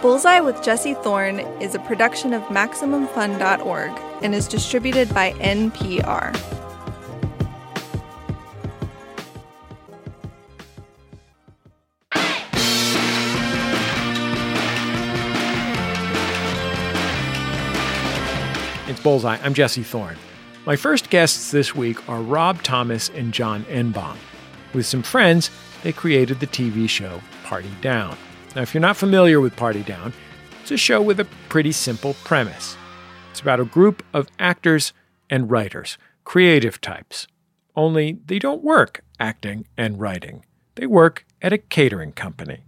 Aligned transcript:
Bullseye 0.00 0.38
with 0.38 0.62
Jesse 0.62 0.94
Thorn 0.94 1.40
is 1.60 1.74
a 1.74 1.80
production 1.80 2.32
of 2.32 2.42
MaximumFun.org 2.44 3.90
and 4.22 4.32
is 4.32 4.46
distributed 4.46 5.12
by 5.12 5.32
NPR. 5.32 6.34
It's 18.88 19.00
Bullseye. 19.00 19.38
I'm 19.42 19.52
Jesse 19.52 19.82
Thorn. 19.82 20.16
My 20.64 20.76
first 20.76 21.10
guests 21.10 21.50
this 21.50 21.74
week 21.74 22.08
are 22.08 22.22
Rob 22.22 22.62
Thomas 22.62 23.08
and 23.08 23.34
John 23.34 23.64
Enbom. 23.64 24.16
With 24.72 24.86
some 24.86 25.02
friends, 25.02 25.50
they 25.82 25.92
created 25.92 26.38
the 26.38 26.46
TV 26.46 26.88
show 26.88 27.20
Party 27.42 27.70
Down. 27.80 28.16
Now, 28.58 28.62
if 28.62 28.74
you're 28.74 28.80
not 28.80 28.96
familiar 28.96 29.40
with 29.40 29.54
Party 29.54 29.84
Down, 29.84 30.12
it's 30.60 30.72
a 30.72 30.76
show 30.76 31.00
with 31.00 31.20
a 31.20 31.28
pretty 31.48 31.70
simple 31.70 32.14
premise. 32.24 32.76
It's 33.30 33.38
about 33.38 33.60
a 33.60 33.64
group 33.64 34.04
of 34.12 34.26
actors 34.40 34.92
and 35.30 35.48
writers, 35.48 35.96
creative 36.24 36.80
types. 36.80 37.28
Only 37.76 38.18
they 38.26 38.40
don't 38.40 38.64
work 38.64 39.04
acting 39.20 39.68
and 39.76 40.00
writing. 40.00 40.44
They 40.74 40.86
work 40.86 41.24
at 41.40 41.52
a 41.52 41.58
catering 41.58 42.10
company. 42.10 42.64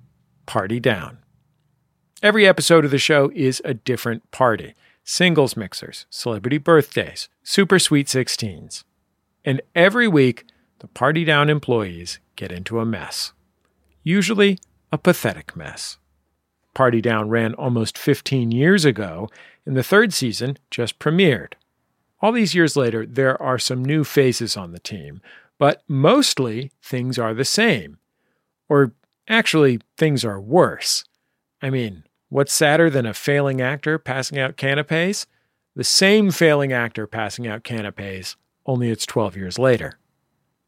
Party 0.47 0.79
Down. 0.79 1.19
Every 2.23 2.47
episode 2.47 2.84
of 2.84 2.93
the 2.93 2.98
show 2.98 3.33
is 3.34 3.61
a 3.65 3.75
different 3.75 4.31
party 4.31 4.75
singles 5.03 5.57
mixers, 5.57 6.07
celebrity 6.09 6.59
birthdays, 6.59 7.29
super 7.43 7.81
sweet 7.81 8.07
16s. 8.07 8.84
And 9.45 9.61
every 9.75 10.07
week, 10.07 10.45
the 10.79 10.87
Party 10.87 11.25
Down 11.25 11.51
employees 11.51 12.20
get 12.37 12.53
into 12.53 12.79
a 12.79 12.87
mess. 12.87 13.33
Usually, 14.05 14.57
a 14.93 14.99
pathetic 14.99 15.57
mess. 15.57 15.99
Party 16.75 17.01
Down 17.01 17.29
ran 17.29 17.55
almost 17.55 17.98
15 17.98 18.53
years 18.53 18.85
ago, 18.85 19.29
and 19.67 19.77
the 19.77 19.83
third 19.83 20.12
season 20.12 20.56
just 20.70 20.98
premiered. 20.98 21.55
All 22.23 22.33
these 22.33 22.55
years 22.55 22.77
later, 22.77 23.06
there 23.06 23.41
are 23.42 23.59
some 23.59 23.84
new 23.84 24.05
faces 24.05 24.56
on 24.56 24.73
the 24.73 24.79
team, 24.79 25.20
but 25.59 25.83
mostly 25.89 26.70
things 26.83 27.19
are 27.19 27.34
the 27.34 27.45
same. 27.45 27.98
Or 28.69 28.92
actually, 29.29 29.81
things 29.97 30.25
are 30.25 30.41
worse. 30.41 31.05
I 31.62 31.70
mean, 31.70 32.05
what's 32.29 32.53
sadder 32.53 32.91
than 32.91 33.07
a 33.07 33.14
failing 33.14 33.61
actor 33.61 33.98
passing 33.98 34.39
out 34.39 34.57
canapes? 34.57 35.27
The 35.75 35.84
same 35.84 36.31
failing 36.31 36.73
actor 36.73 37.07
passing 37.07 37.47
out 37.47 37.64
canapes, 37.64 38.36
only 38.67 38.91
it's 38.91 39.07
12 39.07 39.36
years 39.36 39.59
later. 39.59 39.98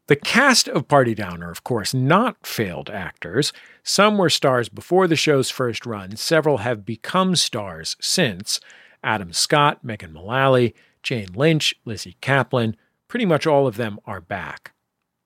The 0.07 0.15
cast 0.17 0.67
of 0.67 0.89
Party 0.89 1.15
Down 1.15 1.41
are, 1.41 1.51
of 1.51 1.63
course, 1.63 1.93
not 1.93 2.45
failed 2.45 2.89
actors. 2.89 3.53
Some 3.83 4.17
were 4.17 4.29
stars 4.29 4.67
before 4.67 5.07
the 5.07 5.15
show's 5.15 5.49
first 5.49 5.85
run. 5.85 6.17
Several 6.17 6.57
have 6.57 6.85
become 6.85 7.37
stars 7.37 7.95
since. 8.01 8.59
Adam 9.01 9.31
Scott, 9.31 9.83
Megan 9.83 10.11
Mullally, 10.11 10.75
Jane 11.03 11.29
Lynch, 11.33 11.73
Lizzy 11.85 12.17
Caplan. 12.21 12.75
Pretty 13.07 13.25
much 13.25 13.47
all 13.47 13.65
of 13.65 13.77
them 13.77 13.97
are 14.05 14.19
back. 14.19 14.73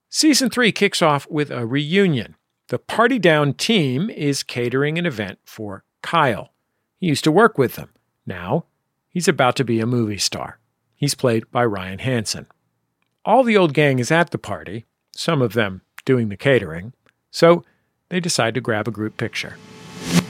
Season 0.10 0.50
3 0.50 0.72
kicks 0.72 1.02
off 1.02 1.28
with 1.30 1.50
a 1.50 1.66
reunion. 1.66 2.36
The 2.68 2.80
Party 2.80 3.18
Down 3.18 3.54
team 3.54 4.10
is 4.12 4.44
catering 4.44 5.00
an 5.00 5.06
event 5.08 5.40
for 5.44 5.86
Kyle. 6.04 6.54
He 7.00 7.08
used 7.08 7.24
to 7.24 7.32
work 7.32 7.58
with 7.58 7.76
them. 7.76 7.90
Now, 8.26 8.66
he's 9.10 9.28
about 9.28 9.56
to 9.56 9.64
be 9.64 9.80
a 9.80 9.88
movie 9.88 10.18
star. 10.18 10.60
He's 10.96 11.16
played 11.16 11.50
by 11.52 11.66
Ryan 11.66 12.00
Hansen. 12.00 12.46
All 13.28 13.44
the 13.44 13.58
old 13.58 13.74
gang 13.74 14.00
is 14.00 14.10
at 14.10 14.30
the 14.30 14.38
party, 14.38 14.86
some 15.14 15.42
of 15.42 15.52
them 15.52 15.82
doing 16.06 16.30
the 16.30 16.38
catering, 16.38 16.94
so 17.30 17.66
they 18.08 18.22
decide 18.22 18.54
to 18.54 18.62
grab 18.62 18.88
a 18.88 18.92
group 18.92 19.18
picture. 19.18 19.58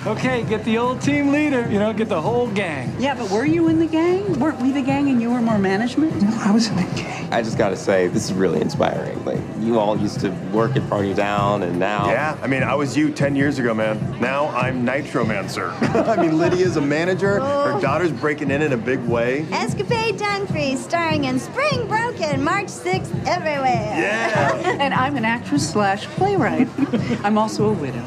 Okay, 0.08 0.44
get 0.44 0.64
the 0.64 0.78
old 0.78 1.02
team 1.02 1.34
leader, 1.34 1.70
you 1.70 1.80
know, 1.80 1.92
get 1.92 2.08
the 2.08 2.22
whole 2.22 2.48
gang. 2.48 2.96
Yeah, 2.98 3.14
but 3.14 3.30
were 3.30 3.44
you 3.44 3.68
in 3.68 3.78
the 3.78 3.86
gang? 3.86 4.40
Weren't 4.40 4.62
we 4.62 4.72
the 4.72 4.82
gang 4.82 5.10
and 5.10 5.22
you 5.22 5.30
were 5.30 5.42
more 5.42 5.60
management? 5.60 6.22
No, 6.22 6.30
I 6.40 6.52
was 6.52 6.70
in 6.70 6.78
the 6.78 6.96
gang. 6.96 7.28
I 7.34 7.42
just 7.42 7.58
gotta 7.58 7.76
say, 7.76 8.08
this 8.08 8.24
is 8.24 8.34
really 8.34 8.62
inspiring. 8.62 9.26
Like, 9.26 9.42
you 9.60 9.78
all 9.78 9.98
used 9.98 10.22
to 10.22 10.30
work 10.54 10.78
at 10.78 10.90
Party 10.90 11.14
Down, 11.14 11.62
and 11.64 11.78
now. 11.78 12.08
Yeah, 12.08 12.38
I 12.42 12.48
mean, 12.48 12.64
I 12.64 12.74
was 12.74 12.96
you 12.96 13.12
10 13.12 13.36
years 13.36 13.60
ago, 13.60 13.74
man. 13.74 14.18
Now 14.22 14.48
I'm 14.48 14.86
Nitromancer. 14.86 15.72
I 15.82 16.16
mean, 16.22 16.38
Lydia's 16.38 16.78
a 16.78 16.82
manager. 16.82 17.42
Her 17.42 17.74
oh. 17.74 17.82
daughter's 17.82 18.14
breaking 18.14 18.50
in 18.50 18.62
in 18.62 18.72
a 18.72 18.78
big 18.78 19.00
way. 19.00 19.46
Escapade 19.52 20.18
Dunphy, 20.18 20.78
starring 20.78 21.26
in 21.26 21.38
Spring 21.38 21.86
Broken, 21.86 22.42
March 22.42 22.68
6th, 22.68 23.28
everywhere. 23.28 23.94
Yeah. 23.98 24.56
and 24.80 24.94
I'm 24.94 25.18
an 25.18 25.26
actress 25.26 25.70
slash 25.70 26.06
playwright. 26.06 26.70
I'm 27.26 27.38
also 27.38 27.68
a 27.68 27.74
widow. 27.74 28.06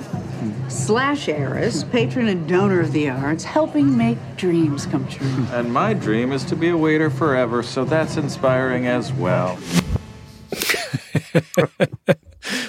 Slash 0.68 1.28
heiress, 1.28 1.84
patron 1.84 2.28
and 2.28 2.48
donor 2.48 2.80
of 2.80 2.92
the 2.92 3.08
arts, 3.10 3.44
helping 3.44 3.96
make 3.96 4.18
dreams 4.36 4.86
come 4.86 5.06
true. 5.08 5.46
And 5.52 5.72
my 5.72 5.94
dream 5.94 6.32
is 6.32 6.44
to 6.44 6.56
be 6.56 6.68
a 6.70 6.76
waiter 6.76 7.10
forever, 7.10 7.62
so 7.62 7.84
that's 7.84 8.16
inspiring 8.16 8.86
as 8.86 9.12
well. 9.12 9.58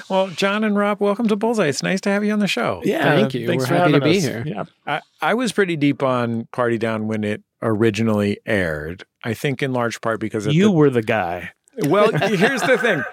Well, 0.09 0.27
John 0.27 0.65
and 0.65 0.75
Rob, 0.75 0.99
welcome 0.99 1.29
to 1.29 1.37
Bullseye. 1.37 1.67
It's 1.67 1.81
nice 1.81 2.01
to 2.01 2.09
have 2.09 2.21
you 2.25 2.33
on 2.33 2.39
the 2.39 2.47
show. 2.47 2.81
Yeah, 2.83 3.15
Thank 3.15 3.33
you. 3.33 3.47
Thanks 3.47 3.63
We're 3.63 3.67
for 3.69 3.75
happy 3.75 3.93
to 3.93 4.01
be 4.01 4.17
us. 4.17 4.23
here. 4.23 4.43
Yeah. 4.45 4.65
I, 4.85 4.99
I 5.21 5.33
was 5.35 5.53
pretty 5.53 5.77
deep 5.77 6.03
on 6.03 6.49
Party 6.51 6.77
Down 6.77 7.07
when 7.07 7.23
it 7.23 7.43
originally 7.61 8.37
aired. 8.45 9.05
I 9.23 9.33
think 9.33 9.63
in 9.63 9.71
large 9.71 10.01
part 10.01 10.19
because 10.19 10.47
at 10.47 10.53
You 10.53 10.65
the, 10.65 10.71
were 10.71 10.89
the 10.89 11.01
guy. 11.01 11.51
Well, 11.85 12.11
here's 12.11 12.61
the 12.61 12.77
thing. 12.77 13.03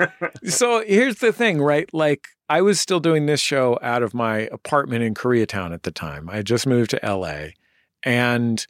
So 0.51 0.83
here's 0.85 1.21
the 1.21 1.33
thing, 1.33 1.63
right? 1.63 1.89
Like 1.95 2.27
I 2.49 2.63
was 2.63 2.81
still 2.81 3.01
doing 3.01 3.27
this 3.27 3.41
show 3.41 3.79
out 3.83 4.03
of 4.03 4.15
my 4.15 4.49
apartment 4.53 5.03
in 5.03 5.15
Koreatown 5.15 5.73
at 5.73 5.83
the 5.83 5.91
time. 5.91 6.31
I 6.31 6.37
had 6.37 6.47
just 6.47 6.67
moved 6.67 6.91
to 6.91 7.01
LA 7.03 7.49
and 8.03 8.67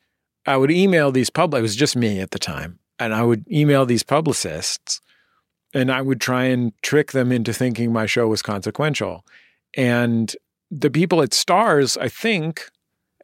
I 0.47 0.57
would 0.57 0.71
email 0.71 1.13
these 1.13 1.31
pub 1.31 1.55
it 1.55 1.63
was 1.63 1.77
just 1.77 1.95
me 1.95 2.21
at 2.21 2.33
the 2.33 2.39
time. 2.39 2.79
And 2.99 3.15
I 3.15 3.23
would 3.23 3.45
email 3.51 3.87
these 3.87 4.03
publicists 4.03 5.01
and 5.73 5.93
I 5.93 6.03
would 6.03 6.21
try 6.21 6.45
and 6.45 6.73
trick 6.83 7.13
them 7.13 7.31
into 7.31 7.53
thinking 7.53 7.93
my 7.93 8.07
show 8.07 8.27
was 8.27 8.43
consequential. 8.43 9.25
And 9.77 10.35
the 10.71 10.91
people 10.91 11.23
at 11.23 11.31
Starz, 11.31 11.97
I 12.01 12.09
think, 12.09 12.71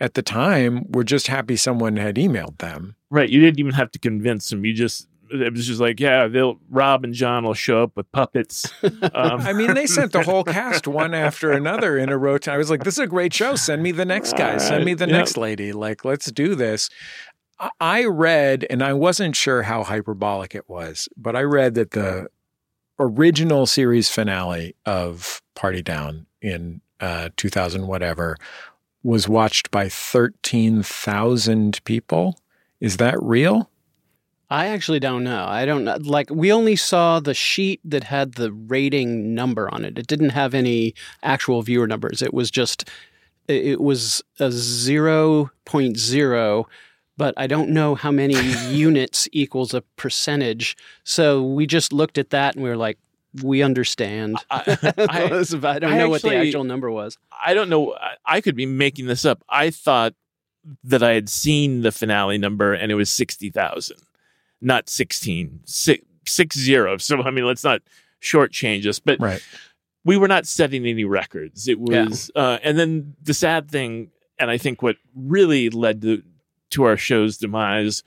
at 0.01 0.15
the 0.15 0.23
time 0.23 0.85
were 0.91 1.05
just 1.05 1.27
happy 1.27 1.57
someone 1.57 1.97
had 1.97 2.17
emailed 2.17 2.59
them. 2.59 2.97
Right. 3.11 3.31
You 3.31 3.41
didn't 3.41 3.59
even 3.59 3.73
have 3.73 3.91
to 3.93 3.99
convince 3.99 4.51
them. 4.51 4.65
You 4.65 4.75
just 4.75 5.09
it 5.31 5.53
was 5.53 5.67
just 5.67 5.81
like, 5.81 6.01
yeah, 6.01 6.27
they'll 6.29 6.59
Rob 6.71 7.05
and 7.05 7.15
John 7.15 7.45
will 7.45 7.55
show 7.55 7.83
up 7.83 7.97
with 7.97 8.11
puppets. 8.13 8.73
Um, 9.15 9.41
I 9.43 9.53
mean, 9.53 9.75
they 9.75 9.87
sent 9.87 10.13
the 10.13 10.23
whole 10.23 10.43
cast 10.59 10.87
one 10.89 11.15
after 11.15 11.53
another 11.53 11.97
in 11.99 12.09
a 12.09 12.17
row. 12.19 12.37
I 12.49 12.57
was 12.57 12.71
like, 12.71 12.83
this 12.85 12.95
is 12.95 12.99
a 13.01 13.07
great 13.07 13.33
show. 13.33 13.55
Send 13.55 13.83
me 13.83 13.93
the 13.93 14.05
next 14.05 14.37
guy. 14.37 14.57
Send 14.59 14.85
me 14.85 14.95
the 14.95 15.07
Yep. 15.07 15.13
next 15.17 15.37
lady. 15.37 15.73
Like, 15.73 16.05
let's 16.05 16.31
do 16.33 16.55
this. 16.55 16.91
I- 17.61 17.71
I 17.81 18.05
read, 18.07 18.67
and 18.71 18.83
I 18.83 18.93
wasn't 18.93 19.37
sure 19.37 19.63
how 19.63 19.85
hyperbolic 19.85 20.55
it 20.55 20.69
was, 20.69 21.09
but 21.17 21.37
I 21.37 21.43
read 21.43 21.75
that 21.75 21.93
the 21.93 22.27
original 22.99 23.67
series 23.67 24.09
finale 24.09 24.75
of 24.87 25.41
Party 25.55 25.83
Down 25.83 26.27
in 26.43 26.81
uh, 27.01 27.29
2000, 27.37 27.87
whatever, 27.87 28.37
was 29.03 29.29
watched 29.29 29.71
by 29.71 29.89
13,000 29.89 31.81
people. 31.85 32.39
Is 32.81 32.97
that 32.99 33.21
real? 33.23 33.71
I 34.55 34.67
actually 34.69 35.01
don't 35.01 35.25
know. 35.25 35.45
I 35.47 35.65
don't 35.65 35.85
know. 35.85 35.97
Like, 36.01 36.31
we 36.31 36.53
only 36.53 36.77
saw 36.77 37.19
the 37.19 37.35
sheet 37.35 37.81
that 37.85 38.05
had 38.05 38.35
the 38.35 38.53
rating 38.53 39.35
number 39.35 39.73
on 39.75 39.85
it. 39.85 39.99
It 39.99 40.07
didn't 40.07 40.31
have 40.31 40.55
any 40.55 40.95
actual 41.23 41.61
viewer 41.63 41.87
numbers. 41.89 42.23
It 42.23 42.33
was 42.33 42.51
just, 42.51 42.89
it 43.49 43.81
was 43.81 44.23
a 44.39 44.49
0.0, 44.51 46.65
but 47.17 47.35
I 47.37 47.47
don't 47.47 47.71
know 47.71 47.95
how 47.95 48.11
many 48.11 48.35
units 48.71 49.29
equals 49.33 49.75
a 49.75 49.81
percentage. 49.97 50.77
So 51.03 51.43
we 51.43 51.67
just 51.67 51.93
looked 51.93 52.19
at 52.19 52.31
that 52.31 52.55
and 52.55 52.63
we 52.63 52.71
were 52.71 52.77
like, 52.77 52.99
we 53.43 53.63
understand. 53.63 54.37
I- 54.51 54.79
I- 54.99 55.07
I 55.09 55.79
don't 55.81 55.93
I 55.93 55.99
know 55.99 56.09
what 56.09 56.23
the 56.23 56.37
actual 56.37 56.65
number 56.65 56.91
was. 56.91 57.19
I 57.45 57.55
don't 57.55 57.69
know. 57.69 57.95
I, 57.95 58.37
I 58.37 58.41
could 58.41 58.55
be 58.55 58.67
making 58.67 59.07
this 59.07 59.25
up. 59.25 59.43
I 59.49 59.71
thought 59.71 60.15
that 60.85 61.03
I 61.03 61.13
had 61.15 61.29
seen 61.29 61.83
the 61.83 61.91
finale 61.93 62.39
number 62.39 62.73
and 62.73 62.93
it 62.93 62.95
was 62.95 63.11
60,000, 63.11 63.97
not 64.65 64.89
16, 64.89 65.61
six, 65.65 66.03
six 66.27 66.57
zero. 66.57 66.97
So, 66.99 67.23
I 67.23 67.31
mean, 67.31 67.45
let's 67.47 67.65
not 67.65 67.83
shortchange 68.21 68.87
us, 68.87 68.99
but 68.99 69.21
Right. 69.21 69.43
we 70.05 70.17
were 70.17 70.29
not 70.29 70.47
setting 70.47 70.87
any 70.87 71.05
records. 71.05 71.69
It 71.69 71.79
Yeah. 71.79 72.07
was, 72.07 72.31
uh, 72.35 72.59
and 72.63 72.79
then 72.79 73.15
the 73.23 73.35
sad 73.35 73.71
thing, 73.71 74.11
and 74.39 74.51
I 74.51 74.59
think 74.59 74.83
what 74.83 74.97
really 75.15 75.71
led 75.71 76.03
to, 76.03 76.23
to 76.71 76.85
our 76.85 76.97
show's 76.97 77.37
demise 77.39 78.03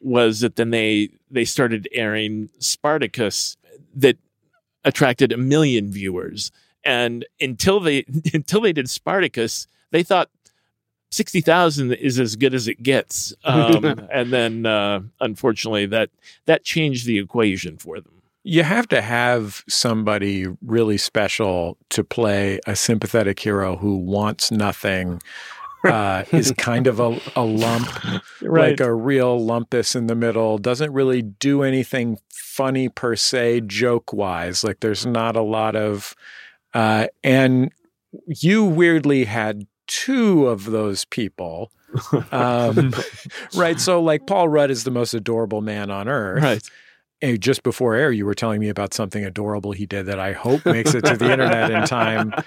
was 0.00 0.40
that 0.40 0.56
then 0.56 0.70
they, 0.70 1.08
they 1.30 1.44
started 1.44 1.88
airing 1.92 2.50
Spartacus 2.58 3.56
that 3.94 4.18
attracted 4.84 5.32
a 5.32 5.36
million 5.36 5.90
viewers. 5.90 6.50
And 6.84 7.24
until 7.40 7.78
they 7.80 8.04
until 8.34 8.60
they 8.60 8.72
did 8.72 8.90
Spartacus, 8.90 9.68
they 9.92 10.02
thought 10.02 10.28
sixty 11.12 11.40
thousand 11.40 11.92
is 11.92 12.18
as 12.18 12.34
good 12.36 12.54
as 12.54 12.66
it 12.66 12.82
gets. 12.82 13.32
Um, 13.44 13.84
and 14.12 14.32
then 14.32 14.66
uh, 14.66 15.00
unfortunately, 15.20 15.86
that 15.86 16.10
that 16.46 16.64
changed 16.64 17.06
the 17.06 17.18
equation 17.18 17.76
for 17.76 18.00
them. 18.00 18.12
You 18.44 18.64
have 18.64 18.88
to 18.88 19.00
have 19.02 19.62
somebody 19.68 20.46
really 20.64 20.98
special 20.98 21.76
to 21.90 22.02
play 22.02 22.58
a 22.66 22.74
sympathetic 22.74 23.38
hero 23.38 23.76
who 23.76 23.96
wants 23.96 24.50
nothing 24.50 25.20
uh, 25.84 26.24
is 26.32 26.52
kind 26.58 26.86
of 26.88 26.98
a, 27.00 27.20
a 27.36 27.44
lump, 27.44 27.88
Right. 28.42 28.70
like 28.70 28.80
a 28.80 28.92
real 28.94 29.38
lumpus 29.38 29.94
in 29.94 30.06
the 30.06 30.14
middle. 30.16 30.58
Doesn't 30.58 30.92
really 30.92 31.22
do 31.22 31.62
anything 31.62 32.18
funny 32.32 32.88
per 32.88 33.14
se, 33.16 33.62
joke 33.62 34.12
wise. 34.12 34.64
Like 34.64 34.80
there's 34.80 35.06
not 35.06 35.36
a 35.36 35.42
lot 35.42 35.76
of, 35.76 36.14
uh, 36.74 37.06
and 37.22 37.70
you 38.26 38.64
weirdly 38.64 39.24
had 39.24 39.66
two 39.92 40.46
of 40.46 40.64
those 40.64 41.04
people. 41.04 41.70
Um, 42.30 42.94
right. 43.54 43.78
So, 43.78 44.00
like, 44.00 44.26
Paul 44.26 44.48
Rudd 44.48 44.70
is 44.70 44.84
the 44.84 44.90
most 44.90 45.12
adorable 45.12 45.60
man 45.60 45.90
on 45.90 46.08
earth. 46.08 46.42
Right. 46.42 46.62
And 47.20 47.40
just 47.40 47.62
before 47.62 47.94
air, 47.94 48.10
you 48.10 48.24
were 48.26 48.34
telling 48.34 48.58
me 48.58 48.68
about 48.68 48.94
something 48.94 49.24
adorable 49.24 49.70
he 49.72 49.86
did 49.86 50.06
that 50.06 50.18
I 50.18 50.32
hope 50.32 50.64
makes 50.66 50.94
it 50.94 51.04
to 51.04 51.16
the 51.16 51.30
internet 51.30 51.70
in 51.70 51.84
time. 51.84 52.32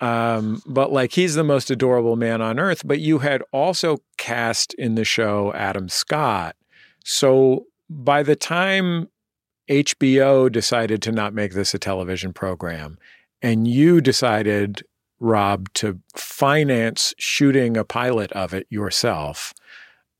Um, 0.00 0.60
but 0.66 0.92
like, 0.92 1.12
he's 1.12 1.36
the 1.36 1.44
most 1.44 1.70
adorable 1.70 2.16
man 2.16 2.42
on 2.42 2.58
earth. 2.58 2.82
But 2.84 2.98
you 2.98 3.20
had 3.20 3.40
also 3.52 3.98
cast 4.18 4.74
in 4.74 4.96
the 4.96 5.04
show 5.04 5.52
Adam 5.54 5.88
Scott. 5.88 6.56
So 7.04 7.66
by 7.88 8.24
the 8.24 8.34
time 8.34 9.08
HBO 9.70 10.50
decided 10.50 11.02
to 11.02 11.12
not 11.12 11.34
make 11.34 11.54
this 11.54 11.72
a 11.72 11.78
television 11.78 12.32
program, 12.32 12.98
and 13.42 13.68
you 13.68 14.00
decided, 14.00 14.82
Rob, 15.22 15.72
to 15.74 16.00
finance 16.16 17.14
shooting 17.16 17.76
a 17.76 17.84
pilot 17.84 18.32
of 18.32 18.52
it 18.52 18.66
yourself 18.70 19.54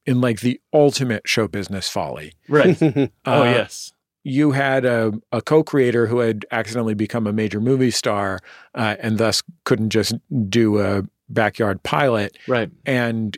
in 0.07 0.21
like 0.21 0.41
the 0.41 0.61
ultimate 0.73 1.23
show 1.27 1.49
business 1.49 1.89
folly. 1.89 2.33
Right. 2.49 2.81
oh 2.83 3.09
Uh, 3.25 3.45
yes. 3.45 3.93
You 4.25 4.53
had 4.53 4.85
a, 4.85 5.13
a 5.33 5.43
co 5.43 5.65
creator 5.65 6.07
who 6.07 6.21
had 6.21 6.47
accidentally 6.53 6.95
become 6.95 7.27
a 7.27 7.33
major 7.33 7.61
movie 7.61 7.91
star 7.91 8.39
uh, 8.77 8.95
and 9.01 9.19
thus 9.19 9.43
couldn't 9.65 9.91
just 9.91 10.15
do 10.49 10.81
a 10.81 11.03
backyard 11.29 11.83
pilot. 11.83 12.39
Right. 12.47 12.71
And 12.87 13.37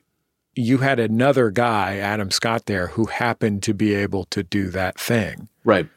you 0.55 0.79
had 0.79 1.01
another 1.01 1.51
guy, 1.51 1.97
Adam 1.97 2.31
Scott, 2.31 2.67
there 2.67 2.89
who 2.89 3.07
happened 3.07 3.63
to 3.63 3.73
be 3.73 3.95
able 3.95 4.25
to 4.25 4.43
do 4.43 4.69
that 4.69 5.01
thing. 5.01 5.49
Right. 5.65 5.89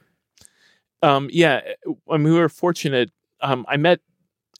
Um, 1.03 1.29
yeah, 1.31 1.61
when 2.05 2.23
we 2.23 2.31
were 2.31 2.49
fortunate, 2.49 3.11
um, 3.41 3.65
I 3.67 3.75
met 3.77 3.99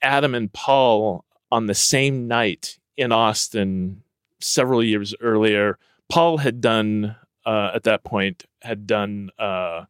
Adam 0.01 0.35
and 0.35 0.51
Paul 0.51 1.25
on 1.51 1.67
the 1.67 1.75
same 1.75 2.27
night 2.27 2.77
in 2.97 3.11
Austin 3.11 4.03
several 4.39 4.83
years 4.83 5.15
earlier. 5.21 5.77
Paul 6.09 6.37
had 6.37 6.61
done 6.61 7.15
uh, 7.45 7.71
at 7.73 7.83
that 7.83 8.03
point 8.03 8.45
had 8.61 8.85
done 8.87 9.29
uh, 9.39 9.85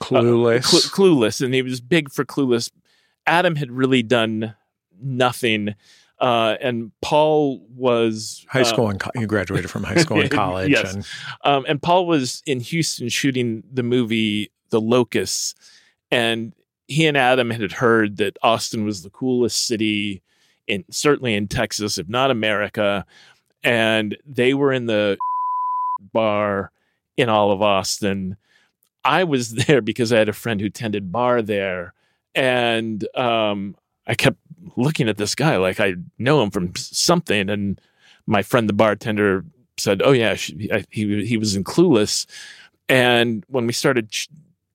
Clueless. 0.00 0.64
Cl- 0.64 0.82
Clueless, 0.92 1.40
and 1.44 1.54
he 1.54 1.62
was 1.62 1.80
big 1.80 2.10
for 2.10 2.24
Clueless. 2.24 2.70
Adam 3.26 3.56
had 3.56 3.70
really 3.70 4.02
done 4.02 4.54
nothing, 5.00 5.74
uh, 6.18 6.56
and 6.60 6.90
Paul 7.00 7.64
was 7.74 8.44
high 8.48 8.62
uh, 8.62 8.64
school 8.64 8.90
and 8.90 8.98
co- 9.00 9.10
you 9.14 9.26
graduated 9.26 9.70
from 9.70 9.84
high 9.84 9.96
school 9.96 10.20
and 10.20 10.30
college. 10.42 10.70
yes. 10.70 10.94
And 10.94 11.06
Um, 11.44 11.64
and 11.68 11.80
Paul 11.80 12.06
was 12.06 12.42
in 12.46 12.60
Houston 12.60 13.08
shooting 13.08 13.62
the 13.72 13.82
movie 13.82 14.50
The 14.70 14.80
Locusts, 14.80 15.54
and 16.10 16.52
he 16.92 17.06
and 17.06 17.16
Adam 17.16 17.50
had 17.50 17.72
heard 17.72 18.18
that 18.18 18.36
Austin 18.42 18.84
was 18.84 19.02
the 19.02 19.10
coolest 19.10 19.66
city 19.66 20.22
in 20.66 20.84
certainly 20.90 21.34
in 21.34 21.48
Texas, 21.48 21.98
if 21.98 22.08
not 22.08 22.30
America. 22.30 23.06
And 23.64 24.16
they 24.26 24.54
were 24.54 24.72
in 24.72 24.86
the 24.86 25.16
bar 26.12 26.70
in 27.16 27.28
all 27.28 27.50
of 27.50 27.62
Austin. 27.62 28.36
I 29.04 29.24
was 29.24 29.52
there 29.66 29.80
because 29.80 30.12
I 30.12 30.18
had 30.18 30.28
a 30.28 30.34
friend 30.34 30.60
who 30.60 30.68
tended 30.68 31.10
bar 31.10 31.42
there, 31.42 31.94
and 32.34 33.06
um, 33.16 33.76
I 34.06 34.14
kept 34.14 34.38
looking 34.76 35.08
at 35.08 35.16
this 35.16 35.34
guy 35.34 35.56
like 35.56 35.80
I 35.80 35.94
know 36.18 36.42
him 36.42 36.50
from 36.50 36.74
something. 36.76 37.48
And 37.48 37.80
my 38.26 38.42
friend, 38.42 38.68
the 38.68 38.74
bartender, 38.74 39.44
said, 39.78 40.02
"Oh 40.04 40.12
yeah, 40.12 40.34
she, 40.34 40.70
I, 40.72 40.84
he 40.90 41.24
he 41.24 41.36
was 41.38 41.56
in 41.56 41.64
Clueless." 41.64 42.26
And 42.88 43.44
when 43.48 43.66
we 43.66 43.72
started 43.72 44.10
ch- 44.10 44.28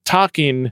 talking, 0.05 0.71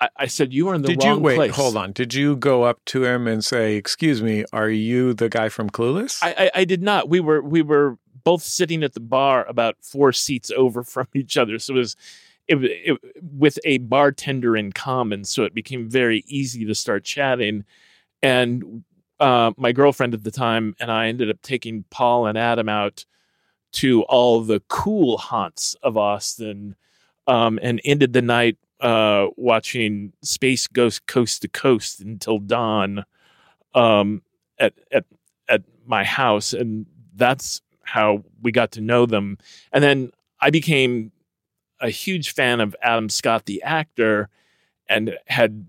I, 0.00 0.08
I 0.16 0.26
said, 0.26 0.52
"You 0.52 0.66
were 0.66 0.74
in 0.74 0.82
the 0.82 0.88
did 0.88 1.04
wrong 1.04 1.16
you 1.16 1.22
wait? 1.22 1.36
place." 1.36 1.56
Hold 1.56 1.76
on. 1.76 1.92
Did 1.92 2.14
you 2.14 2.36
go 2.36 2.62
up 2.64 2.84
to 2.86 3.04
him 3.04 3.26
and 3.26 3.44
say, 3.44 3.76
"Excuse 3.76 4.22
me, 4.22 4.44
are 4.52 4.70
you 4.70 5.14
the 5.14 5.28
guy 5.28 5.48
from 5.48 5.70
Clueless?" 5.70 6.18
I, 6.22 6.34
I, 6.38 6.50
I 6.60 6.64
did 6.64 6.82
not. 6.82 7.08
We 7.08 7.20
were 7.20 7.42
we 7.42 7.62
were 7.62 7.98
both 8.24 8.42
sitting 8.42 8.82
at 8.82 8.94
the 8.94 9.00
bar 9.00 9.46
about 9.46 9.76
four 9.82 10.12
seats 10.12 10.50
over 10.56 10.82
from 10.82 11.08
each 11.14 11.36
other, 11.36 11.58
so 11.58 11.74
it 11.74 11.78
was 11.78 11.96
it, 12.46 12.56
it 12.62 12.98
with 13.22 13.58
a 13.64 13.78
bartender 13.78 14.56
in 14.56 14.72
common. 14.72 15.24
So 15.24 15.44
it 15.44 15.54
became 15.54 15.88
very 15.88 16.24
easy 16.26 16.64
to 16.64 16.74
start 16.74 17.04
chatting. 17.04 17.64
And 18.22 18.84
uh, 19.20 19.52
my 19.56 19.72
girlfriend 19.72 20.14
at 20.14 20.24
the 20.24 20.30
time 20.30 20.74
and 20.80 20.90
I 20.90 21.08
ended 21.08 21.30
up 21.30 21.42
taking 21.42 21.84
Paul 21.90 22.26
and 22.26 22.38
Adam 22.38 22.68
out 22.68 23.04
to 23.70 24.02
all 24.04 24.40
the 24.40 24.62
cool 24.68 25.18
haunts 25.18 25.74
of 25.82 25.96
Austin, 25.96 26.74
um, 27.26 27.58
and 27.62 27.80
ended 27.84 28.14
the 28.14 28.22
night 28.22 28.56
uh, 28.80 29.26
watching 29.36 30.12
Space 30.22 30.66
Ghost 30.66 31.06
Coast 31.06 31.42
to 31.42 31.48
Coast 31.48 32.00
until 32.00 32.38
dawn 32.38 33.04
um, 33.74 34.22
at 34.58 34.74
at 34.92 35.04
at 35.48 35.62
my 35.86 36.04
house, 36.04 36.52
and 36.52 36.86
that's 37.14 37.60
how 37.82 38.24
we 38.42 38.52
got 38.52 38.72
to 38.72 38.80
know 38.80 39.06
them. 39.06 39.38
And 39.72 39.82
then 39.82 40.10
I 40.40 40.50
became 40.50 41.10
a 41.80 41.90
huge 41.90 42.34
fan 42.34 42.60
of 42.60 42.76
Adam 42.82 43.08
Scott, 43.08 43.46
the 43.46 43.62
actor, 43.62 44.28
and 44.88 45.16
had 45.26 45.66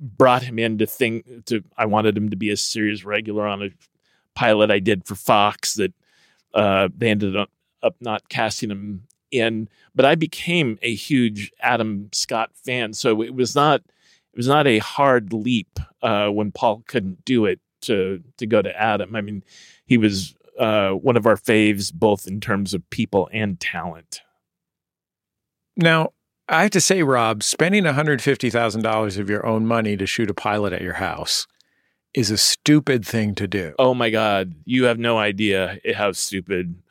brought 0.00 0.42
him 0.42 0.58
in 0.58 0.78
to 0.78 0.86
think 0.86 1.46
to 1.46 1.62
I 1.76 1.86
wanted 1.86 2.16
him 2.16 2.30
to 2.30 2.36
be 2.36 2.50
a 2.50 2.56
series 2.56 3.04
regular 3.04 3.46
on 3.46 3.62
a 3.62 3.70
pilot 4.34 4.70
I 4.70 4.78
did 4.78 5.04
for 5.04 5.16
Fox 5.16 5.74
that 5.74 5.92
uh, 6.54 6.88
they 6.96 7.10
ended 7.10 7.36
up, 7.36 7.50
up 7.82 7.96
not 8.00 8.28
casting 8.28 8.70
him 8.70 9.02
in. 9.30 9.68
But 9.94 10.04
I 10.04 10.14
became 10.14 10.78
a 10.82 10.94
huge 10.94 11.52
Adam 11.60 12.08
Scott 12.12 12.50
fan, 12.54 12.92
so 12.92 13.22
it 13.22 13.34
was 13.34 13.54
not 13.54 13.80
it 13.80 14.36
was 14.36 14.48
not 14.48 14.66
a 14.66 14.78
hard 14.78 15.32
leap 15.32 15.78
uh, 16.02 16.28
when 16.28 16.52
Paul 16.52 16.82
couldn't 16.86 17.24
do 17.24 17.46
it 17.46 17.60
to 17.82 18.22
to 18.36 18.46
go 18.46 18.62
to 18.62 18.80
Adam. 18.80 19.16
I 19.16 19.20
mean, 19.20 19.42
he 19.86 19.98
was 19.98 20.34
uh, 20.58 20.90
one 20.90 21.16
of 21.16 21.26
our 21.26 21.36
faves, 21.36 21.92
both 21.92 22.26
in 22.26 22.40
terms 22.40 22.74
of 22.74 22.88
people 22.90 23.28
and 23.32 23.58
talent. 23.60 24.20
Now, 25.76 26.12
I 26.48 26.62
have 26.62 26.70
to 26.72 26.80
say, 26.80 27.02
Rob, 27.02 27.42
spending 27.42 27.84
$150,000 27.84 29.18
of 29.18 29.30
your 29.30 29.46
own 29.46 29.66
money 29.66 29.96
to 29.96 30.06
shoot 30.06 30.30
a 30.30 30.34
pilot 30.34 30.72
at 30.72 30.82
your 30.82 30.94
house 30.94 31.46
is 32.14 32.30
a 32.30 32.38
stupid 32.38 33.06
thing 33.06 33.34
to 33.36 33.46
do. 33.46 33.74
Oh 33.78 33.94
my 33.94 34.10
God, 34.10 34.54
you 34.64 34.84
have 34.84 34.98
no 34.98 35.18
idea 35.18 35.78
how 35.94 36.12
stupid. 36.12 36.82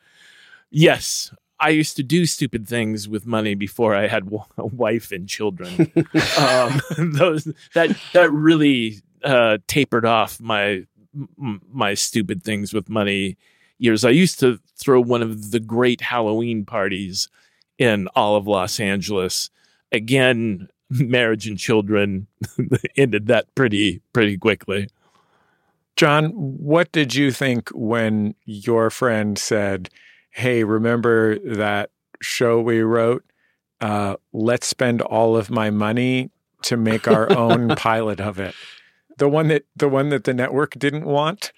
Yes, 0.70 1.32
I 1.60 1.70
used 1.70 1.96
to 1.96 2.02
do 2.02 2.26
stupid 2.26 2.68
things 2.68 3.08
with 3.08 3.26
money 3.26 3.54
before 3.54 3.94
I 3.94 4.06
had 4.06 4.30
a 4.56 4.66
wife 4.66 5.10
and 5.10 5.28
children. 5.28 5.92
um, 6.38 6.80
those 7.12 7.44
that 7.74 7.96
that 8.12 8.30
really 8.32 9.02
uh, 9.24 9.58
tapered 9.66 10.04
off 10.04 10.40
my 10.40 10.84
m- 11.14 11.62
my 11.72 11.94
stupid 11.94 12.42
things 12.42 12.72
with 12.72 12.88
money 12.88 13.36
years. 13.78 14.04
I 14.04 14.10
used 14.10 14.40
to 14.40 14.60
throw 14.76 15.00
one 15.00 15.22
of 15.22 15.50
the 15.50 15.60
great 15.60 16.00
Halloween 16.00 16.64
parties 16.64 17.28
in 17.78 18.08
all 18.14 18.36
of 18.36 18.46
Los 18.46 18.80
Angeles. 18.80 19.50
Again, 19.92 20.68
marriage 20.90 21.46
and 21.46 21.58
children 21.58 22.26
ended 22.96 23.26
that 23.26 23.54
pretty 23.54 24.00
pretty 24.12 24.36
quickly. 24.36 24.88
John, 25.96 26.26
what 26.30 26.92
did 26.92 27.16
you 27.16 27.32
think 27.32 27.70
when 27.70 28.36
your 28.44 28.88
friend 28.88 29.36
said, 29.36 29.90
Hey, 30.30 30.64
remember 30.64 31.38
that 31.38 31.90
show 32.20 32.60
we 32.60 32.80
wrote? 32.80 33.24
Uh, 33.80 34.16
let's 34.32 34.66
spend 34.66 35.02
all 35.02 35.36
of 35.36 35.50
my 35.50 35.70
money 35.70 36.30
to 36.62 36.76
make 36.76 37.06
our 37.06 37.30
own 37.36 37.68
pilot 37.76 38.20
of 38.20 38.38
it. 38.38 38.54
The 39.18 39.28
one 39.28 39.48
that 39.48 39.64
the 39.74 39.88
one 39.88 40.10
that 40.10 40.24
the 40.24 40.34
network 40.34 40.78
didn't 40.78 41.04
want. 41.04 41.52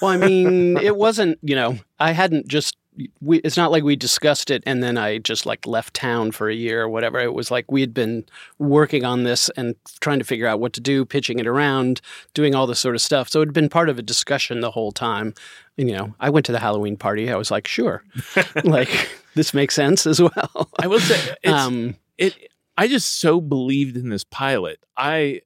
Well, 0.00 0.10
I 0.10 0.16
mean, 0.16 0.76
it 0.78 0.96
wasn't, 0.96 1.38
you 1.42 1.54
know, 1.54 1.78
I 2.00 2.10
hadn't 2.10 2.48
just 2.48 2.76
we 3.20 3.38
it's 3.38 3.56
not 3.56 3.70
like 3.72 3.82
we 3.82 3.96
discussed 3.96 4.50
it 4.50 4.62
and 4.66 4.82
then 4.82 4.96
I 4.96 5.18
just 5.18 5.46
like 5.46 5.66
left 5.66 5.94
town 5.94 6.30
for 6.30 6.48
a 6.48 6.54
year 6.54 6.82
or 6.82 6.88
whatever. 6.88 7.18
It 7.18 7.34
was 7.34 7.50
like 7.50 7.70
we 7.70 7.80
had 7.80 7.92
been 7.92 8.24
working 8.58 9.04
on 9.04 9.24
this 9.24 9.48
and 9.56 9.74
trying 10.00 10.18
to 10.20 10.24
figure 10.24 10.46
out 10.46 10.60
what 10.60 10.72
to 10.74 10.80
do, 10.80 11.04
pitching 11.04 11.38
it 11.38 11.46
around, 11.46 12.00
doing 12.34 12.54
all 12.54 12.66
this 12.66 12.78
sort 12.78 12.94
of 12.94 13.00
stuff. 13.00 13.28
So 13.28 13.40
it 13.42 13.46
had 13.46 13.54
been 13.54 13.68
part 13.68 13.88
of 13.88 13.98
a 13.98 14.02
discussion 14.02 14.60
the 14.60 14.70
whole 14.70 14.92
time. 14.92 15.34
And, 15.76 15.88
you 15.88 15.96
know, 15.96 16.14
I 16.20 16.30
went 16.30 16.46
to 16.46 16.52
the 16.52 16.60
Halloween 16.60 16.96
party. 16.96 17.30
I 17.30 17.36
was 17.36 17.50
like, 17.50 17.66
sure. 17.66 18.04
like 18.64 19.08
this 19.34 19.52
makes 19.54 19.74
sense 19.74 20.06
as 20.06 20.20
well. 20.20 20.70
I 20.78 20.86
will 20.86 21.00
say 21.00 21.34
it's, 21.42 21.52
Um, 21.52 21.96
it 22.16 22.36
I 22.76 22.86
just 22.88 23.18
so 23.20 23.40
believed 23.40 23.96
in 23.96 24.08
this 24.08 24.24
pilot. 24.24 24.78
I 24.96 25.40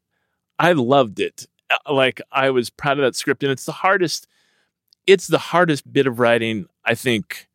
I 0.58 0.72
loved 0.72 1.18
it. 1.20 1.46
Uh, 1.70 1.92
Like 1.94 2.20
I 2.30 2.50
was 2.50 2.68
proud 2.68 2.98
of 2.98 3.04
that 3.04 3.16
script 3.16 3.42
and 3.42 3.52
it's 3.52 3.64
the 3.64 3.72
hardest 3.72 4.26
it's 5.08 5.26
the 5.26 5.38
hardest 5.38 5.90
bit 5.92 6.06
of 6.06 6.20
writing 6.20 6.66
I 6.84 6.94
think 6.94 7.48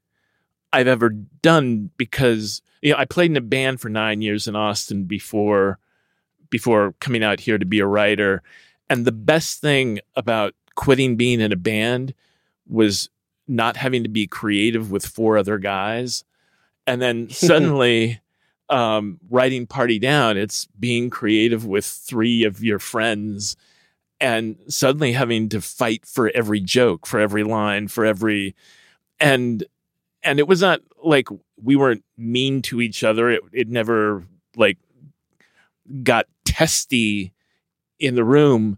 I've 0.73 0.87
ever 0.87 1.09
done 1.09 1.91
because 1.97 2.61
you 2.81 2.91
know 2.91 2.97
I 2.97 3.05
played 3.05 3.31
in 3.31 3.37
a 3.37 3.41
band 3.41 3.79
for 3.79 3.89
9 3.89 4.21
years 4.21 4.47
in 4.47 4.55
Austin 4.55 5.05
before 5.05 5.79
before 6.49 6.93
coming 6.99 7.23
out 7.23 7.39
here 7.39 7.57
to 7.57 7.65
be 7.65 7.79
a 7.79 7.87
writer 7.87 8.43
and 8.89 9.05
the 9.05 9.11
best 9.11 9.61
thing 9.61 9.99
about 10.15 10.53
quitting 10.75 11.15
being 11.15 11.39
in 11.39 11.51
a 11.51 11.57
band 11.57 12.13
was 12.67 13.09
not 13.47 13.77
having 13.77 14.03
to 14.03 14.09
be 14.09 14.27
creative 14.27 14.91
with 14.91 15.05
four 15.05 15.37
other 15.37 15.57
guys. 15.57 16.23
And 16.87 17.01
then 17.01 17.29
suddenly, 17.31 18.21
um, 18.69 19.19
writing 19.29 19.67
Party 19.67 19.99
Down, 19.99 20.37
it's 20.37 20.65
being 20.79 21.09
creative 21.09 21.65
with 21.65 21.85
three 21.85 22.43
of 22.43 22.63
your 22.63 22.79
friends 22.79 23.55
and 24.23 24.55
suddenly 24.69 25.11
having 25.11 25.49
to 25.49 25.59
fight 25.59 26.05
for 26.05 26.31
every 26.33 26.61
joke, 26.61 27.05
for 27.05 27.19
every 27.19 27.43
line, 27.43 27.89
for 27.89 28.05
every. 28.05 28.55
And 29.19 29.65
and 30.23 30.39
it 30.39 30.47
was 30.47 30.61
not 30.61 30.79
like 31.03 31.27
we 31.61 31.75
weren't 31.75 32.05
mean 32.17 32.61
to 32.63 32.79
each 32.79 33.03
other. 33.03 33.29
It, 33.29 33.41
it 33.51 33.67
never 33.67 34.23
like 34.55 34.77
got 36.03 36.27
testy 36.45 37.33
in 37.99 38.15
the 38.15 38.23
room, 38.23 38.77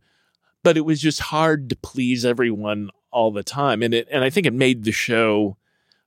but 0.63 0.77
it 0.77 0.81
was 0.81 0.99
just 0.99 1.19
hard 1.19 1.69
to 1.69 1.75
please 1.75 2.25
everyone 2.25 2.89
all 3.11 3.29
the 3.29 3.43
time. 3.43 3.83
And 3.83 3.93
it, 3.93 4.07
and 4.11 4.23
I 4.23 4.31
think 4.31 4.47
it 4.47 4.53
made 4.53 4.83
the 4.83 4.91
show 4.91 5.57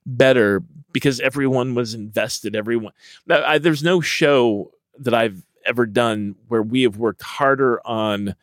better 0.05 0.61
because 0.91 1.21
everyone 1.21 1.75
was 1.75 1.93
invested. 1.93 2.57
Everyone, 2.57 2.91
I, 3.29 3.57
there's 3.57 3.83
no 3.83 4.01
show 4.01 4.71
that 4.97 5.13
I've 5.13 5.45
ever 5.65 5.85
done 5.85 6.35
where 6.49 6.61
we 6.61 6.81
have 6.81 6.97
worked 6.97 7.21
harder 7.21 7.79
on 7.87 8.35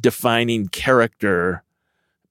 defining 0.00 0.68
character 0.68 1.62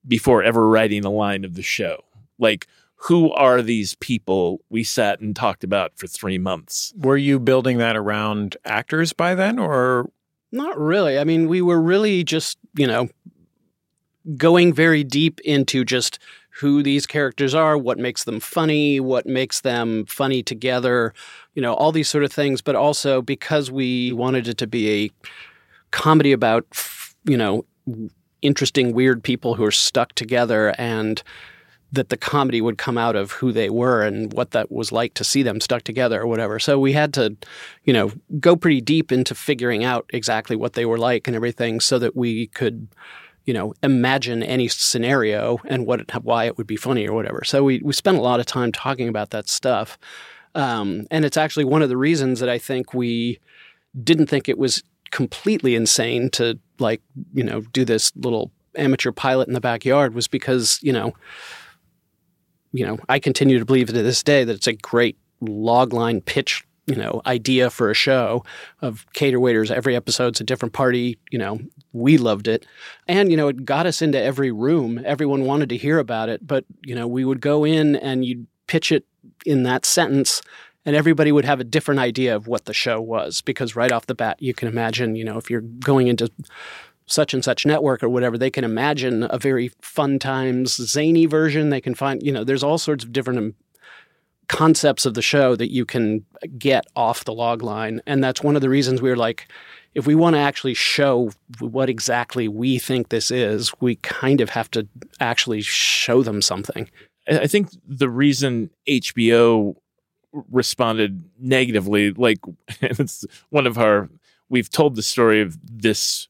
before 0.07 0.43
ever 0.43 0.67
writing 0.67 1.05
a 1.05 1.11
line 1.11 1.45
of 1.45 1.53
the 1.53 1.61
show. 1.61 2.03
Like, 2.39 2.67
who 2.95 3.31
are 3.31 3.61
these 3.61 3.95
people 3.95 4.61
we 4.69 4.83
sat 4.83 5.19
and 5.19 5.35
talked 5.35 5.63
about 5.63 5.97
for 5.97 6.07
three 6.07 6.37
months? 6.37 6.93
Were 6.97 7.17
you 7.17 7.39
building 7.39 7.79
that 7.79 7.95
around 7.95 8.57
actors 8.63 9.11
by 9.13 9.33
then, 9.35 9.57
or 9.57 10.09
not 10.51 10.77
really? 10.79 11.17
I 11.17 11.23
mean, 11.23 11.47
we 11.47 11.61
were 11.61 11.81
really 11.81 12.23
just, 12.23 12.57
you 12.75 12.85
know, 12.85 13.09
going 14.37 14.71
very 14.71 15.03
deep 15.03 15.39
into 15.41 15.83
just 15.83 16.19
who 16.49 16.83
these 16.83 17.07
characters 17.07 17.55
are, 17.55 17.75
what 17.77 17.97
makes 17.97 18.25
them 18.25 18.39
funny, 18.39 18.99
what 18.99 19.25
makes 19.25 19.61
them 19.61 20.05
funny 20.05 20.43
together, 20.43 21.13
you 21.55 21.61
know, 21.61 21.73
all 21.73 21.91
these 21.91 22.09
sort 22.09 22.23
of 22.23 22.31
things. 22.31 22.61
But 22.61 22.75
also 22.75 23.21
because 23.21 23.71
we 23.71 24.11
wanted 24.13 24.47
it 24.47 24.57
to 24.59 24.67
be 24.67 25.05
a 25.05 25.11
comedy 25.89 26.31
about, 26.31 26.65
you 27.23 27.37
know, 27.37 27.65
interesting, 28.41 28.93
weird 28.93 29.23
people 29.23 29.55
who 29.55 29.63
are 29.63 29.71
stuck 29.71 30.13
together 30.13 30.73
and 30.77 31.21
that 31.93 32.09
the 32.09 32.17
comedy 32.17 32.61
would 32.61 32.77
come 32.77 32.97
out 32.97 33.15
of 33.15 33.31
who 33.33 33.51
they 33.51 33.69
were 33.69 34.01
and 34.01 34.31
what 34.33 34.51
that 34.51 34.71
was 34.71 34.91
like 34.91 35.13
to 35.13 35.23
see 35.23 35.43
them 35.43 35.59
stuck 35.59 35.83
together 35.83 36.21
or 36.21 36.27
whatever. 36.27 36.57
So 36.57 36.79
we 36.79 36.93
had 36.93 37.13
to, 37.15 37.35
you 37.83 37.91
know, 37.91 38.11
go 38.39 38.55
pretty 38.55 38.79
deep 38.79 39.11
into 39.11 39.35
figuring 39.35 39.83
out 39.83 40.09
exactly 40.13 40.55
what 40.55 40.73
they 40.73 40.85
were 40.85 40.97
like 40.97 41.27
and 41.27 41.35
everything 41.35 41.81
so 41.81 41.99
that 41.99 42.15
we 42.15 42.47
could, 42.47 42.87
you 43.45 43.53
know, 43.53 43.73
imagine 43.83 44.41
any 44.41 44.69
scenario 44.69 45.59
and 45.65 45.85
what 45.85 45.99
it, 45.99 46.11
why 46.23 46.45
it 46.45 46.57
would 46.57 46.67
be 46.67 46.77
funny 46.77 47.07
or 47.07 47.13
whatever. 47.13 47.43
So 47.43 47.63
we 47.63 47.81
we 47.83 47.91
spent 47.91 48.17
a 48.17 48.21
lot 48.21 48.39
of 48.39 48.45
time 48.45 48.71
talking 48.71 49.09
about 49.09 49.31
that 49.31 49.49
stuff. 49.49 49.97
Um, 50.55 51.07
and 51.11 51.25
it's 51.25 51.37
actually 51.37 51.65
one 51.65 51.81
of 51.81 51.89
the 51.89 51.97
reasons 51.97 52.39
that 52.39 52.49
I 52.49 52.57
think 52.57 52.93
we 52.93 53.39
didn't 54.01 54.27
think 54.27 54.47
it 54.47 54.57
was 54.57 54.81
completely 55.11 55.75
insane 55.75 56.29
to 56.31 56.59
like, 56.79 57.01
you 57.33 57.43
know, 57.43 57.61
do 57.61 57.85
this 57.85 58.11
little 58.15 58.51
amateur 58.75 59.11
pilot 59.11 59.47
in 59.47 59.53
the 59.53 59.61
backyard 59.61 60.13
was 60.13 60.27
because, 60.27 60.79
you 60.81 60.93
know, 60.93 61.13
you 62.73 62.85
know, 62.85 62.97
I 63.09 63.19
continue 63.19 63.59
to 63.59 63.65
believe 63.65 63.87
to 63.87 63.93
this 63.93 64.23
day 64.23 64.43
that 64.43 64.55
it's 64.55 64.67
a 64.67 64.73
great 64.73 65.17
logline 65.43 66.23
pitch, 66.23 66.63
you 66.87 66.95
know, 66.95 67.21
idea 67.25 67.69
for 67.69 67.91
a 67.91 67.93
show 67.93 68.45
of 68.81 69.05
cater 69.13 69.39
waiters. 69.39 69.71
Every 69.71 69.95
episode's 69.95 70.39
a 70.39 70.45
different 70.45 70.73
party. 70.73 71.19
You 71.31 71.39
know, 71.39 71.59
we 71.91 72.17
loved 72.17 72.47
it. 72.47 72.65
And, 73.07 73.29
you 73.29 73.37
know, 73.37 73.49
it 73.49 73.65
got 73.65 73.85
us 73.85 74.01
into 74.01 74.21
every 74.21 74.51
room. 74.51 75.01
Everyone 75.05 75.43
wanted 75.43 75.69
to 75.69 75.77
hear 75.77 75.99
about 75.99 76.29
it. 76.29 76.47
But, 76.47 76.65
you 76.83 76.95
know, 76.95 77.07
we 77.07 77.25
would 77.25 77.41
go 77.41 77.65
in 77.65 77.97
and 77.97 78.23
you'd 78.23 78.47
pitch 78.67 78.91
it 78.91 79.05
in 79.45 79.63
that 79.63 79.85
sentence 79.85 80.41
and 80.85 80.95
everybody 80.95 81.31
would 81.31 81.45
have 81.45 81.59
a 81.59 81.65
different 81.65 81.99
idea 81.99 82.35
of 82.35 82.47
what 82.47 82.65
the 82.65 82.73
show 82.73 82.99
was 82.99 83.41
because 83.41 83.75
right 83.75 83.91
off 83.91 84.07
the 84.07 84.15
bat 84.15 84.41
you 84.41 84.53
can 84.53 84.67
imagine 84.67 85.15
you 85.15 85.23
know 85.23 85.37
if 85.37 85.49
you're 85.49 85.61
going 85.61 86.07
into 86.07 86.31
such 87.11 87.33
and 87.33 87.43
such 87.43 87.65
network 87.65 88.03
or 88.03 88.09
whatever, 88.09 88.37
they 88.37 88.49
can 88.49 88.63
imagine 88.63 89.27
a 89.29 89.37
very 89.37 89.71
fun 89.81 90.17
times 90.17 90.75
zany 90.75 91.25
version. 91.25 91.69
They 91.69 91.81
can 91.81 91.93
find, 91.93 92.23
you 92.23 92.31
know, 92.31 92.43
there's 92.43 92.63
all 92.63 92.77
sorts 92.77 93.03
of 93.03 93.11
different 93.11 93.39
um, 93.39 93.55
concepts 94.47 95.05
of 95.05 95.13
the 95.13 95.21
show 95.21 95.55
that 95.55 95.71
you 95.71 95.85
can 95.85 96.25
get 96.57 96.85
off 96.95 97.25
the 97.25 97.33
log 97.33 97.61
line. 97.61 98.01
And 98.05 98.23
that's 98.23 98.43
one 98.43 98.55
of 98.55 98.61
the 98.61 98.69
reasons 98.69 99.01
we 99.01 99.11
are 99.11 99.17
like, 99.17 99.47
if 99.93 100.07
we 100.07 100.15
want 100.15 100.35
to 100.35 100.39
actually 100.39 100.73
show 100.73 101.31
what 101.59 101.89
exactly 101.89 102.47
we 102.47 102.79
think 102.79 103.09
this 103.09 103.29
is, 103.29 103.73
we 103.81 103.95
kind 103.97 104.39
of 104.39 104.49
have 104.49 104.71
to 104.71 104.87
actually 105.19 105.61
show 105.61 106.23
them 106.23 106.41
something. 106.41 106.89
I 107.27 107.47
think 107.47 107.69
the 107.87 108.09
reason 108.09 108.69
HBO 108.87 109.75
responded 110.33 111.23
negatively, 111.39 112.11
like 112.11 112.39
it's 112.81 113.25
one 113.49 113.67
of 113.67 113.77
our, 113.77 114.09
we've 114.49 114.69
told 114.69 114.95
the 114.95 115.03
story 115.03 115.41
of 115.41 115.57
this 115.63 116.27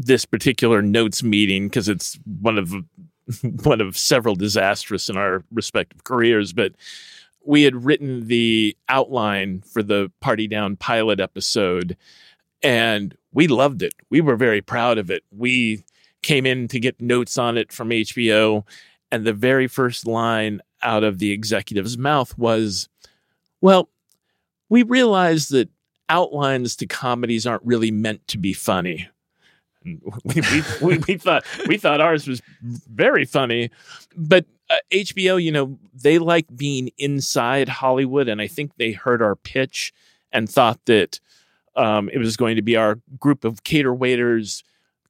this 0.00 0.24
particular 0.24 0.80
notes 0.80 1.24
meeting 1.24 1.66
because 1.66 1.88
it's 1.88 2.20
one 2.40 2.56
of 2.56 2.72
one 3.64 3.80
of 3.80 3.96
several 3.96 4.36
disastrous 4.36 5.08
in 5.08 5.16
our 5.16 5.42
respective 5.50 6.04
careers, 6.04 6.52
but 6.52 6.72
we 7.44 7.62
had 7.62 7.84
written 7.84 8.26
the 8.28 8.76
outline 8.88 9.62
for 9.62 9.82
the 9.82 10.10
Party 10.20 10.46
Down 10.46 10.76
pilot 10.76 11.20
episode 11.20 11.96
and 12.62 13.16
we 13.32 13.48
loved 13.48 13.82
it. 13.82 13.94
We 14.10 14.20
were 14.20 14.36
very 14.36 14.60
proud 14.60 14.98
of 14.98 15.10
it. 15.10 15.22
We 15.30 15.84
came 16.22 16.46
in 16.46 16.68
to 16.68 16.80
get 16.80 17.00
notes 17.00 17.38
on 17.38 17.56
it 17.56 17.72
from 17.72 17.90
HBO 17.90 18.64
and 19.10 19.24
the 19.24 19.32
very 19.32 19.66
first 19.66 20.06
line 20.06 20.60
out 20.82 21.04
of 21.04 21.18
the 21.18 21.32
executive's 21.32 21.98
mouth 21.98 22.36
was, 22.38 22.88
"Well, 23.60 23.88
we 24.68 24.82
realize 24.82 25.48
that 25.48 25.68
outlines 26.08 26.76
to 26.76 26.86
comedies 26.86 27.46
aren't 27.46 27.64
really 27.64 27.90
meant 27.90 28.26
to 28.28 28.38
be 28.38 28.52
funny." 28.52 29.08
we, 29.84 30.00
we, 30.24 30.62
we, 30.82 30.98
we, 30.98 31.16
thought 31.16 31.44
we 31.66 31.78
thought 31.78 32.00
ours 32.00 32.26
was 32.26 32.42
very 32.62 33.24
funny, 33.24 33.70
but 34.16 34.44
uh, 34.70 34.76
HBO, 34.90 35.42
you 35.42 35.52
know, 35.52 35.78
they 35.94 36.18
like 36.18 36.46
being 36.54 36.90
inside 36.98 37.68
Hollywood, 37.68 38.28
and 38.28 38.40
I 38.40 38.46
think 38.46 38.72
they 38.76 38.92
heard 38.92 39.22
our 39.22 39.36
pitch 39.36 39.92
and 40.32 40.48
thought 40.48 40.84
that 40.86 41.20
um, 41.76 42.10
it 42.10 42.18
was 42.18 42.36
going 42.36 42.56
to 42.56 42.62
be 42.62 42.76
our 42.76 42.98
group 43.18 43.44
of 43.44 43.64
cater 43.64 43.94
waiters 43.94 44.64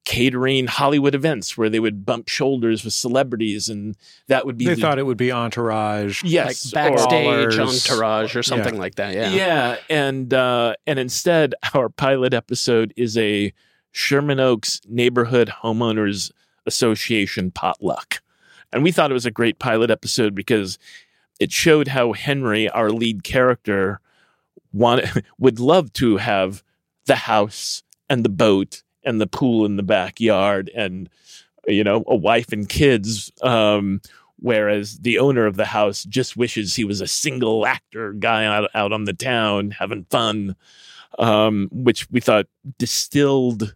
catering 0.05 0.67
Hollywood 0.67 1.13
events 1.13 1.57
where 1.57 1.69
they 1.69 1.79
would 1.79 2.05
bump 2.05 2.27
shoulders 2.27 2.83
with 2.83 2.93
celebrities, 2.93 3.69
and 3.69 3.95
that 4.27 4.45
would 4.45 4.57
be. 4.57 4.65
They 4.65 4.75
the, 4.75 4.81
thought 4.81 4.99
it 4.99 5.05
would 5.05 5.17
be 5.17 5.31
entourage, 5.31 6.23
yes, 6.23 6.73
like 6.73 6.73
backstage 6.73 7.57
or, 7.57 7.61
entourage 7.61 8.35
or 8.35 8.43
something 8.43 8.75
yeah. 8.75 8.79
like 8.79 8.95
that. 8.95 9.13
Yeah, 9.13 9.29
yeah, 9.31 9.77
and 9.89 10.33
uh, 10.33 10.75
and 10.87 10.99
instead, 10.99 11.55
our 11.73 11.89
pilot 11.89 12.33
episode 12.33 12.93
is 12.97 13.17
a 13.17 13.53
Sherman 13.91 14.39
Oaks 14.39 14.81
Neighborhood 14.87 15.51
Homeowners 15.63 16.31
Association 16.65 17.51
potluck. 17.51 18.21
And 18.71 18.83
we 18.83 18.91
thought 18.91 19.09
it 19.09 19.15
was 19.15 19.25
a 19.25 19.31
great 19.31 19.57
pilot 19.57 19.89
episode 19.89 20.35
because 20.35 20.77
it 21.39 21.51
showed 21.51 21.89
how 21.89 22.13
Henry, 22.13 22.69
our 22.69 22.91
lead 22.91 23.23
character, 23.23 23.99
wanted, 24.71 25.25
would 25.39 25.59
love 25.59 25.91
to 25.93 26.17
have 26.17 26.63
the 27.05 27.15
house 27.15 27.83
and 28.09 28.23
the 28.23 28.29
boat 28.29 28.83
and 29.09 29.19
the 29.19 29.27
pool 29.27 29.65
in 29.65 29.75
the 29.75 29.83
backyard 29.83 30.71
and, 30.75 31.09
you 31.67 31.83
know, 31.83 32.03
a 32.07 32.15
wife 32.15 32.51
and 32.51 32.69
kids. 32.69 33.31
Um, 33.41 34.01
whereas 34.37 34.99
the 34.99 35.19
owner 35.19 35.45
of 35.45 35.57
the 35.57 35.65
house 35.65 36.03
just 36.03 36.37
wishes 36.37 36.75
he 36.75 36.85
was 36.85 37.01
a 37.01 37.07
single 37.07 37.65
actor 37.65 38.13
guy 38.13 38.45
out, 38.45 38.69
out 38.73 38.93
on 38.93 39.03
the 39.03 39.13
town 39.13 39.71
having 39.71 40.05
fun, 40.05 40.55
um, 41.17 41.67
which 41.71 42.09
we 42.09 42.21
thought 42.21 42.47
distilled 42.77 43.75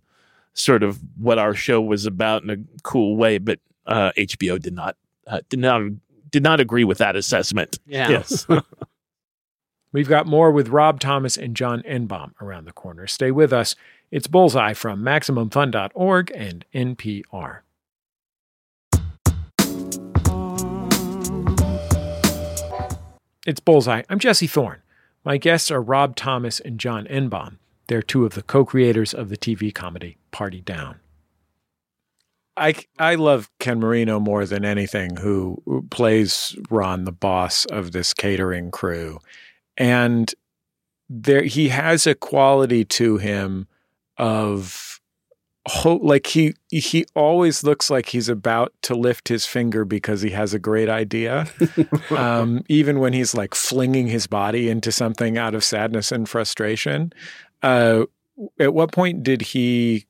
sort 0.53 0.83
of 0.83 0.99
what 1.17 1.39
our 1.39 1.53
show 1.53 1.81
was 1.81 2.05
about 2.05 2.43
in 2.43 2.49
a 2.49 2.57
cool 2.83 3.17
way, 3.17 3.37
but 3.39 3.59
uh, 3.85 4.11
HBO 4.17 4.61
did 4.61 4.73
not 4.73 4.95
uh, 5.27 5.41
did 5.49 5.59
not 5.59 5.81
did 6.29 6.43
not 6.43 6.59
agree 6.59 6.83
with 6.83 6.99
that 6.99 7.15
assessment. 7.15 7.79
Yeah. 7.85 8.09
Yes. 8.09 8.47
We've 9.91 10.09
got 10.09 10.25
more 10.25 10.51
with 10.51 10.69
Rob 10.69 10.99
Thomas 10.99 11.37
and 11.37 11.55
John 11.55 11.83
Enbom 11.83 12.31
around 12.41 12.65
the 12.65 12.71
corner. 12.71 13.05
Stay 13.05 13.29
with 13.29 13.53
us. 13.53 13.75
It's 14.13 14.27
Bullseye 14.27 14.73
from 14.73 15.01
MaximumFun.org 15.01 16.31
and 16.35 16.65
NPR. 16.71 17.61
It's 23.47 23.59
Bullseye. 23.59 24.03
I'm 24.11 24.19
Jesse 24.19 24.45
Thorn. 24.45 24.83
My 25.25 25.37
guests 25.37 25.71
are 25.71 25.81
Rob 25.81 26.15
Thomas 26.15 26.59
and 26.59 26.79
John 26.79 27.07
Enbom. 27.07 27.57
They're 27.87 28.03
two 28.03 28.23
of 28.23 28.35
the 28.35 28.43
co 28.43 28.63
creators 28.63 29.15
of 29.15 29.29
the 29.29 29.35
TV 29.35 29.73
comedy 29.73 30.17
Party 30.29 30.61
Down. 30.61 30.99
I, 32.55 32.75
I 32.99 33.15
love 33.15 33.49
Ken 33.59 33.79
Marino 33.79 34.19
more 34.19 34.45
than 34.45 34.63
anything, 34.63 35.15
who 35.15 35.87
plays 35.89 36.55
Ron, 36.69 37.05
the 37.05 37.11
boss 37.11 37.65
of 37.65 37.93
this 37.93 38.13
catering 38.13 38.69
crew. 38.69 39.17
And 39.75 40.31
there 41.09 41.45
he 41.45 41.69
has 41.69 42.05
a 42.05 42.13
quality 42.13 42.85
to 42.85 43.17
him 43.17 43.67
of 44.17 44.99
ho- 45.67 45.99
like 46.01 46.27
he 46.27 46.53
he 46.69 47.05
always 47.15 47.63
looks 47.63 47.89
like 47.89 48.09
he's 48.09 48.29
about 48.29 48.73
to 48.83 48.95
lift 48.95 49.27
his 49.27 49.45
finger 49.45 49.85
because 49.85 50.21
he 50.21 50.31
has 50.31 50.53
a 50.53 50.59
great 50.59 50.89
idea. 50.89 51.47
um, 52.11 52.63
even 52.67 52.99
when 52.99 53.13
he's 53.13 53.33
like 53.33 53.55
flinging 53.55 54.07
his 54.07 54.27
body 54.27 54.69
into 54.69 54.91
something 54.91 55.37
out 55.37 55.55
of 55.55 55.63
sadness 55.63 56.11
and 56.11 56.27
frustration. 56.27 57.13
Uh, 57.61 58.05
at 58.59 58.73
what 58.73 58.91
point 58.91 59.23
did 59.23 59.41
he 59.41 60.05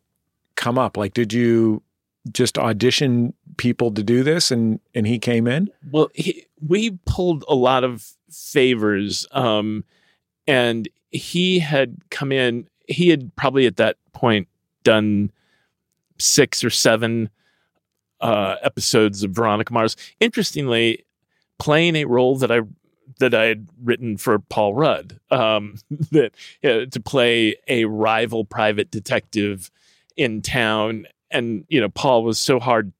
come 0.56 0.78
up? 0.78 0.98
Like, 0.98 1.14
did 1.14 1.34
you 1.34 1.84
just 2.32 2.58
audition 2.58 3.34
people 3.58 3.92
to 3.92 4.04
do 4.04 4.24
this, 4.24 4.52
and 4.52 4.80
and 4.96 5.06
he 5.06 5.20
came 5.20 5.48
in? 5.48 5.70
Well, 5.92 6.10
he, 6.14 6.46
we 6.66 6.98
pulled 7.06 7.44
a 7.48 7.56
lot 7.56 7.84
of 7.84 8.08
favors, 8.32 9.28
um, 9.32 9.84
and 10.48 10.88
he 11.10 11.60
had 11.60 11.98
come 12.10 12.32
in. 12.32 12.68
He 12.88 13.10
had 13.10 13.36
probably 13.36 13.66
at 13.66 13.78
that 13.78 13.98
point 14.14 14.48
done 14.84 15.32
six 16.20 16.64
or 16.64 16.70
seven 16.70 17.30
uh, 18.22 18.56
episodes 18.62 19.24
of 19.24 19.32
Veronica 19.32 19.74
Mars. 19.74 19.96
Interestingly, 20.20 21.06
playing 21.60 21.96
a 21.96 22.06
role 22.06 22.38
that 22.38 22.52
I 22.52 22.62
that 23.20 23.34
I 23.34 23.46
had 23.46 23.68
written 23.84 24.18
for 24.18 24.40
Paul 24.40 24.74
Rudd, 24.74 25.20
um, 25.30 25.76
that 26.12 26.34
uh, 26.64 26.86
to 26.90 27.00
play 27.00 27.58
a 27.68 27.86
rival 27.86 28.46
private 28.46 28.92
detective 28.92 29.70
in 30.16 30.42
town, 30.42 31.06
and 31.30 31.66
you 31.70 31.82
know 31.82 31.90
Paul 31.90 32.24
was 32.24 32.40
so 32.40 32.60
hard 32.60 32.92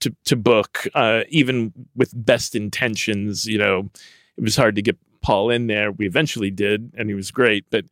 to 0.00 0.14
to 0.24 0.36
book, 0.36 0.86
uh, 0.94 1.22
even 1.28 1.72
with 1.94 2.12
best 2.14 2.54
intentions. 2.54 3.46
You 3.46 3.58
know, 3.58 3.90
it 4.36 4.42
was 4.42 4.56
hard 4.56 4.76
to 4.76 4.82
get 4.82 4.98
Paul 5.22 5.50
in 5.50 5.66
there. 5.66 5.90
We 5.90 6.06
eventually 6.06 6.50
did, 6.50 6.92
and 6.96 7.08
he 7.08 7.14
was 7.14 7.30
great. 7.30 7.64
But 7.70 7.86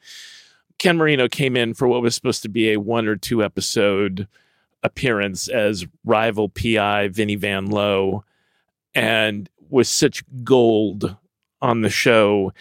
Ken 0.78 0.96
Marino 0.96 1.28
came 1.28 1.56
in 1.56 1.74
for 1.74 1.88
what 1.88 2.02
was 2.02 2.14
supposed 2.14 2.42
to 2.42 2.48
be 2.48 2.72
a 2.72 2.80
one 2.80 3.06
or 3.06 3.16
two 3.16 3.42
episode 3.42 4.28
appearance 4.82 5.48
as 5.48 5.86
rival 6.04 6.48
PI 6.50 7.08
Vinnie 7.08 7.36
Van 7.36 7.66
Lowe, 7.66 8.24
and 8.94 9.48
was 9.70 9.88
such 9.88 10.22
gold 10.44 11.16
on 11.62 11.80
the 11.80 11.90
show 11.90 12.52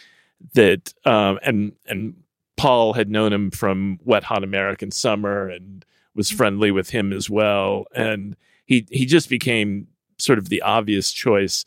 that 0.53 0.93
um, 1.05 1.39
and 1.43 1.73
and 1.87 2.15
Paul 2.57 2.93
had 2.93 3.09
known 3.09 3.33
him 3.33 3.51
from 3.51 3.99
Wet 4.03 4.23
Hot 4.23 4.43
American 4.43 4.91
Summer 4.91 5.49
and 5.49 5.85
was 6.15 6.29
friendly 6.31 6.71
with 6.71 6.89
him 6.89 7.11
as 7.11 7.29
well, 7.29 7.85
and 7.95 8.35
he 8.65 8.85
he 8.89 9.05
just 9.05 9.29
became 9.29 9.87
sort 10.17 10.37
of 10.37 10.49
the 10.49 10.61
obvious 10.61 11.11
choice. 11.11 11.65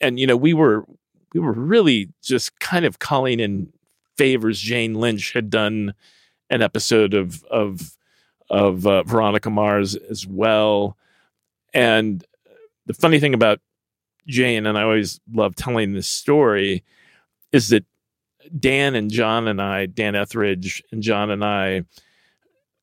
And 0.00 0.20
you 0.20 0.26
know, 0.26 0.36
we 0.36 0.54
were 0.54 0.84
we 1.34 1.40
were 1.40 1.52
really 1.52 2.10
just 2.22 2.58
kind 2.60 2.84
of 2.84 2.98
calling 2.98 3.40
in 3.40 3.72
favors. 4.20 4.60
Jane 4.60 4.92
Lynch 4.92 5.32
had 5.32 5.48
done 5.48 5.94
an 6.50 6.60
episode 6.60 7.14
of 7.14 7.42
of 7.44 7.96
of 8.50 8.86
uh, 8.86 9.02
Veronica 9.04 9.48
Mars 9.48 9.94
as 9.94 10.26
well, 10.26 10.98
and 11.72 12.22
the 12.84 12.92
funny 12.92 13.18
thing 13.18 13.32
about 13.32 13.60
Jane, 14.26 14.66
and 14.66 14.76
I 14.76 14.82
always 14.82 15.20
love 15.32 15.56
telling 15.56 15.94
this 15.94 16.06
story, 16.06 16.84
is 17.50 17.70
that 17.70 17.86
Dan 18.58 18.94
and 18.94 19.10
John 19.10 19.48
and 19.48 19.62
I, 19.62 19.86
Dan 19.86 20.14
Etheridge 20.14 20.82
and 20.92 21.02
John 21.02 21.30
and 21.30 21.42
I, 21.42 21.84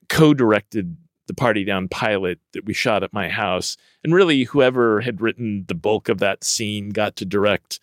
co-directed 0.10 0.98
the 1.28 1.36
Party 1.36 1.64
Down 1.64 1.88
pilot 1.88 2.40
that 2.54 2.66
we 2.66 2.74
shot 2.74 3.04
at 3.04 3.14
my 3.14 3.30
house, 3.30 3.78
and 4.04 4.12
really 4.12 4.46
whoever 4.46 5.02
had 5.02 5.22
written 5.22 5.66
the 5.68 5.76
bulk 5.76 6.10
of 6.10 6.18
that 6.18 6.44
scene 6.44 6.90
got 6.90 7.16
to 7.18 7.26
direct 7.26 7.80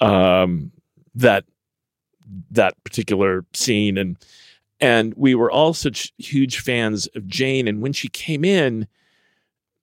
um, 0.00 0.72
that 1.14 1.44
that 2.50 2.82
particular 2.84 3.44
scene, 3.52 3.98
and 3.98 4.16
and 4.80 5.12
we 5.16 5.34
were 5.34 5.50
all 5.50 5.74
such 5.74 6.12
huge 6.18 6.60
fans 6.60 7.06
of 7.14 7.26
Jane, 7.26 7.68
and 7.68 7.82
when 7.82 7.92
she 7.92 8.08
came 8.08 8.44
in, 8.44 8.86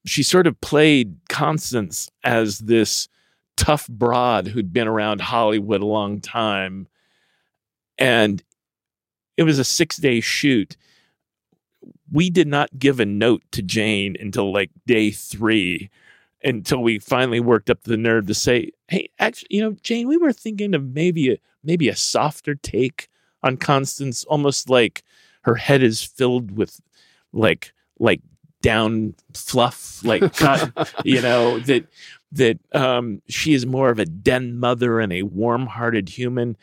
she 0.06 0.24
sort 0.24 0.48
of 0.48 0.60
played 0.62 1.18
Constance 1.30 2.10
as 2.24 2.60
this 2.60 3.08
tough 3.58 3.88
broad 3.88 4.48
who'd 4.48 4.72
been 4.72 4.88
around 4.88 5.20
Hollywood 5.22 5.82
a 5.82 5.86
long 5.86 6.22
time. 6.22 6.88
And 7.98 8.42
it 9.36 9.44
was 9.44 9.60
a 9.60 9.64
six 9.64 9.98
day 9.98 10.20
shoot. 10.20 10.78
We 12.12 12.30
did 12.30 12.48
not 12.48 12.80
give 12.80 13.00
a 13.00 13.06
note 13.06 13.44
to 13.52 13.62
Jane 13.62 14.16
until 14.20 14.54
like 14.54 14.72
day 14.86 15.12
three, 15.12 15.90
until 16.44 16.82
we 16.82 17.00
finally 17.00 17.40
worked 17.40 17.70
up 17.70 17.84
the 17.84 17.98
nerve 17.98 18.28
to 18.28 18.34
say, 18.34 18.72
"Hey, 18.88 19.10
actually, 19.20 19.50
you 19.52 19.62
know, 19.62 19.76
Jane, 19.82 20.08
we 20.08 20.18
were 20.18 20.32
thinking 20.32 20.74
of 20.74 20.94
maybe 20.94 21.32
a 21.32 21.38
maybe 21.68 21.90
a 21.90 21.96
softer 21.96 22.56
take 22.56 23.10
on 23.44 23.58
Constance, 23.58 24.24
almost 24.24 24.70
like 24.70 25.04
her 25.42 25.56
head 25.56 25.84
is 25.84 26.02
filled 26.02 26.58
with 26.58 26.82
like 27.34 27.74
like 28.00 28.22
down 28.62 29.14
fluff, 29.34 30.04
like 30.04 30.34
cotton, 30.38 30.74
you 31.04 31.22
know 31.22 31.60
that 31.60 31.86
that 32.32 32.60
um, 32.74 33.22
she 33.30 33.54
is 33.54 33.66
more 33.66 33.90
of 33.90 34.00
a 34.00 34.06
den 34.06 34.60
mother 34.60 35.00
and 35.00 35.14
a 35.14 35.24
warm-hearted 35.24 36.10
human. 36.10 36.58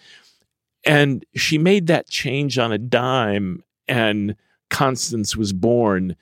And 0.84 1.24
she 1.34 1.56
made 1.56 1.86
that 1.86 2.10
change 2.10 2.58
on 2.58 2.72
a 2.72 2.78
dime, 2.78 3.62
and 3.88 4.36
Constance 4.68 5.34
was 5.36 5.52
born. 5.52 6.16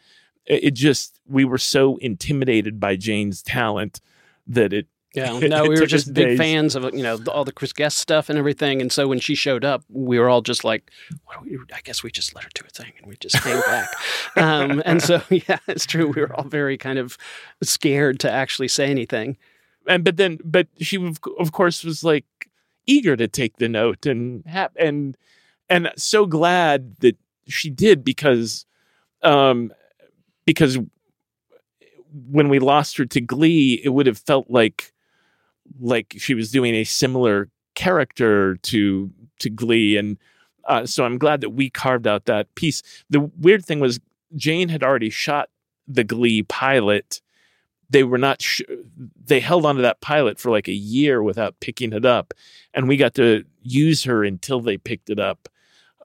It, 0.46 0.64
it 0.64 0.74
just 0.74 1.18
we 1.26 1.44
were 1.44 1.58
so 1.58 1.96
intimidated 1.96 2.78
by 2.78 2.96
Jane's 2.96 3.42
talent 3.42 4.00
that 4.46 4.72
it 4.72 4.86
yeah, 5.14 5.38
no, 5.42 5.64
we 5.64 5.78
were 5.80 5.86
just 5.86 6.12
big 6.14 6.28
days. 6.28 6.38
fans 6.38 6.74
of 6.74 6.84
you 6.94 7.02
know 7.02 7.18
all 7.28 7.44
the 7.44 7.52
Chris 7.52 7.72
Guest 7.72 7.98
stuff 7.98 8.28
and 8.28 8.38
everything. 8.38 8.80
And 8.80 8.90
so 8.90 9.06
when 9.06 9.20
she 9.20 9.34
showed 9.34 9.64
up, 9.64 9.84
we 9.88 10.18
were 10.18 10.28
all 10.28 10.40
just 10.40 10.64
like, 10.64 10.90
we, 11.42 11.58
I 11.74 11.80
guess 11.84 12.02
we 12.02 12.10
just 12.10 12.34
let 12.34 12.44
her 12.44 12.50
do 12.54 12.62
a 12.66 12.70
thing, 12.70 12.92
and 12.98 13.06
we 13.06 13.16
just 13.16 13.42
came 13.42 13.60
back. 13.60 13.88
Um, 14.34 14.82
and 14.86 15.02
so 15.02 15.20
yeah, 15.30 15.58
it's 15.68 15.84
true. 15.84 16.06
We 16.06 16.22
were 16.22 16.34
all 16.34 16.48
very 16.48 16.78
kind 16.78 16.98
of 16.98 17.18
scared 17.62 18.18
to 18.20 18.30
actually 18.30 18.68
say 18.68 18.86
anything. 18.86 19.36
And 19.86 20.04
but 20.04 20.16
then, 20.16 20.38
but 20.42 20.68
she 20.80 20.96
of 21.38 21.52
course 21.52 21.84
was 21.84 22.02
like 22.02 22.24
eager 22.86 23.14
to 23.16 23.28
take 23.28 23.58
the 23.58 23.68
note 23.68 24.06
and 24.06 24.42
and 24.76 25.18
and 25.68 25.92
so 25.96 26.24
glad 26.24 26.96
that 27.00 27.16
she 27.46 27.68
did 27.68 28.04
because 28.04 28.64
um 29.22 29.70
because 30.46 30.78
when 32.28 32.48
we 32.48 32.58
lost 32.58 32.96
her 32.96 33.04
to 33.06 33.20
Glee, 33.20 33.80
it 33.84 33.90
would 33.90 34.06
have 34.06 34.18
felt 34.18 34.50
like 34.50 34.91
like 35.80 36.14
she 36.18 36.34
was 36.34 36.50
doing 36.50 36.74
a 36.74 36.84
similar 36.84 37.48
character 37.74 38.56
to 38.56 39.10
to 39.40 39.50
Glee, 39.50 39.96
and 39.96 40.18
uh, 40.66 40.86
so 40.86 41.04
I'm 41.04 41.18
glad 41.18 41.40
that 41.40 41.50
we 41.50 41.70
carved 41.70 42.06
out 42.06 42.26
that 42.26 42.54
piece. 42.54 42.82
The 43.10 43.20
weird 43.38 43.64
thing 43.64 43.80
was 43.80 44.00
Jane 44.36 44.68
had 44.68 44.82
already 44.82 45.10
shot 45.10 45.50
the 45.86 46.04
Glee 46.04 46.42
pilot. 46.42 47.20
They 47.90 48.04
were 48.04 48.18
not. 48.18 48.42
Sh- 48.42 48.62
they 49.24 49.40
held 49.40 49.66
onto 49.66 49.82
that 49.82 50.00
pilot 50.00 50.38
for 50.38 50.50
like 50.50 50.68
a 50.68 50.72
year 50.72 51.22
without 51.22 51.60
picking 51.60 51.92
it 51.92 52.04
up, 52.04 52.34
and 52.72 52.88
we 52.88 52.96
got 52.96 53.14
to 53.14 53.44
use 53.62 54.04
her 54.04 54.24
until 54.24 54.60
they 54.60 54.78
picked 54.78 55.10
it 55.10 55.18
up. 55.18 55.48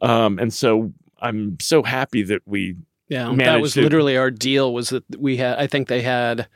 Um, 0.01 0.37
and 0.37 0.53
so 0.53 0.93
I'm 1.21 1.59
so 1.59 1.83
happy 1.83 2.23
that 2.23 2.41
we 2.45 2.75
yeah, 3.09 3.33
that 3.37 3.61
was 3.61 3.73
to, 3.73 3.81
literally 3.81 4.17
our 4.17 4.31
deal. 4.31 4.73
Was 4.73 4.89
that 4.89 5.03
we 5.17 5.37
had? 5.37 5.57
I 5.57 5.67
think 5.67 5.87
they 5.87 6.01
had 6.01 6.47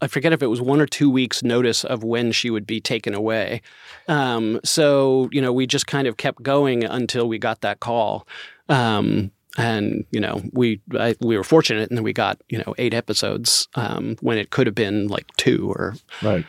I 0.00 0.06
forget 0.06 0.32
if 0.32 0.42
it 0.42 0.46
was 0.46 0.60
one 0.60 0.80
or 0.80 0.86
two 0.86 1.10
weeks 1.10 1.42
notice 1.42 1.84
of 1.84 2.04
when 2.04 2.32
she 2.32 2.50
would 2.50 2.66
be 2.66 2.80
taken 2.80 3.14
away. 3.14 3.62
Um, 4.06 4.60
so, 4.64 5.28
you 5.32 5.40
know, 5.40 5.52
we 5.52 5.66
just 5.66 5.86
kind 5.86 6.06
of 6.06 6.16
kept 6.16 6.42
going 6.42 6.84
until 6.84 7.28
we 7.28 7.38
got 7.38 7.60
that 7.62 7.80
call. 7.80 8.26
Um, 8.68 9.30
and, 9.56 10.04
you 10.10 10.20
know, 10.20 10.42
we, 10.52 10.80
I, 10.98 11.16
we 11.20 11.36
were 11.36 11.44
fortunate 11.44 11.88
and 11.88 11.96
then 11.96 12.04
we 12.04 12.12
got, 12.12 12.40
you 12.48 12.58
know, 12.58 12.74
eight 12.78 12.94
episodes 12.94 13.66
um, 13.74 14.16
when 14.20 14.38
it 14.38 14.50
could 14.50 14.66
have 14.66 14.74
been 14.74 15.08
like 15.08 15.26
two 15.36 15.70
or. 15.70 15.94
Right. 16.22 16.46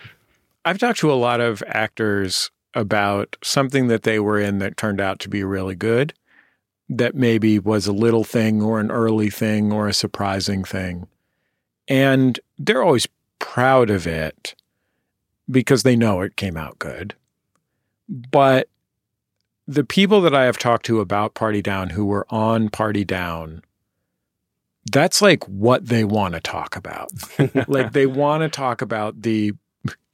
I've 0.66 0.78
talked 0.78 1.00
to 1.00 1.12
a 1.12 1.16
lot 1.16 1.42
of 1.42 1.64
actors 1.68 2.52
about 2.76 3.36
something 3.44 3.88
that 3.88 4.04
they 4.04 4.20
were 4.20 4.40
in 4.40 4.60
that 4.60 4.78
turned 4.78 5.02
out 5.02 5.20
to 5.20 5.30
be 5.30 5.44
really 5.44 5.76
good, 5.76 6.14
that 6.88 7.16
maybe 7.16 7.58
was 7.58 7.88
a 7.88 7.94
little 7.94 8.24
thing 8.24 8.62
or 8.62 8.80
an 8.80 8.92
early 8.92 9.30
thing 9.30 9.72
or 9.72 9.88
a 9.88 9.94
surprising 9.94 10.64
thing. 10.64 11.08
And 11.88 12.40
they're 12.60 12.84
always 12.84 13.08
proud 13.40 13.90
of 13.90 14.06
it 14.06 14.56
because 15.50 15.84
they 15.84 15.96
know 15.96 16.22
it 16.22 16.36
came 16.36 16.58
out 16.58 16.80
good. 16.80 17.16
But 18.08 18.70
the 19.68 19.84
people 19.84 20.22
that 20.22 20.34
I 20.34 20.46
have 20.46 20.58
talked 20.58 20.86
to 20.88 21.00
about 21.00 21.36
Party 21.36 21.62
Down 21.62 21.92
who 21.92 22.06
were 22.06 22.26
on 22.30 22.70
Party 22.70 23.04
Down, 23.04 23.64
that's 24.92 25.22
like 25.22 25.44
what 25.46 25.88
they 25.88 26.04
want 26.04 26.34
to 26.34 26.40
talk 26.40 26.76
about. 26.76 27.12
like 27.68 27.94
they 27.94 28.06
want 28.06 28.42
to 28.42 28.50
talk 28.50 28.82
about 28.82 29.22
the 29.22 29.54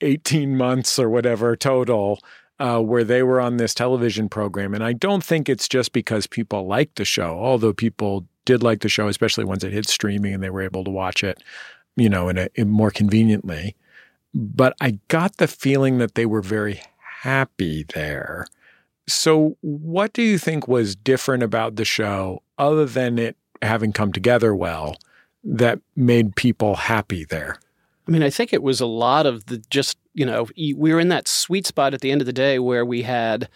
18 0.01 0.57
months 0.57 0.99
or 0.99 1.09
whatever 1.09 1.55
total 1.55 2.19
uh, 2.59 2.79
where 2.79 3.03
they 3.03 3.23
were 3.23 3.39
on 3.41 3.57
this 3.57 3.73
television 3.73 4.29
program. 4.29 4.73
And 4.73 4.83
I 4.83 4.93
don't 4.93 5.23
think 5.23 5.49
it's 5.49 5.67
just 5.67 5.93
because 5.93 6.27
people 6.27 6.67
like 6.67 6.95
the 6.95 7.05
show, 7.05 7.37
although 7.39 7.73
people 7.73 8.25
did 8.45 8.63
like 8.63 8.81
the 8.81 8.89
show, 8.89 9.07
especially 9.07 9.43
once 9.43 9.63
it 9.63 9.73
hit 9.73 9.87
streaming 9.87 10.33
and 10.33 10.43
they 10.43 10.49
were 10.49 10.61
able 10.61 10.83
to 10.83 10.91
watch 10.91 11.23
it 11.23 11.41
you 11.95 12.09
know, 12.09 12.29
in 12.29 12.37
a 12.37 12.49
in 12.55 12.69
more 12.69 12.91
conveniently. 12.91 13.75
But 14.33 14.75
I 14.81 14.99
got 15.07 15.37
the 15.37 15.47
feeling 15.47 15.97
that 15.99 16.15
they 16.15 16.25
were 16.25 16.41
very 16.41 16.81
happy 17.21 17.85
there. 17.93 18.45
So, 19.07 19.57
what 19.61 20.13
do 20.13 20.21
you 20.21 20.37
think 20.37 20.67
was 20.67 20.95
different 20.95 21.43
about 21.43 21.75
the 21.75 21.85
show 21.85 22.41
other 22.57 22.85
than 22.85 23.19
it 23.19 23.37
having 23.61 23.93
come 23.93 24.11
together 24.11 24.55
well 24.55 24.97
that 25.43 25.79
made 25.95 26.35
people 26.35 26.75
happy 26.75 27.23
there? 27.23 27.59
I 28.07 28.11
mean, 28.11 28.23
I 28.23 28.29
think 28.29 28.53
it 28.53 28.63
was 28.63 28.81
a 28.81 28.85
lot 28.85 29.25
of 29.25 29.45
the 29.47 29.63
just, 29.69 29.97
you 30.13 30.25
know, 30.25 30.47
we 30.55 30.73
were 30.73 30.99
in 30.99 31.09
that 31.09 31.27
sweet 31.27 31.65
spot 31.65 31.93
at 31.93 32.01
the 32.01 32.11
end 32.11 32.21
of 32.21 32.27
the 32.27 32.33
day 32.33 32.59
where 32.59 32.85
we 32.85 33.01
had, 33.01 33.49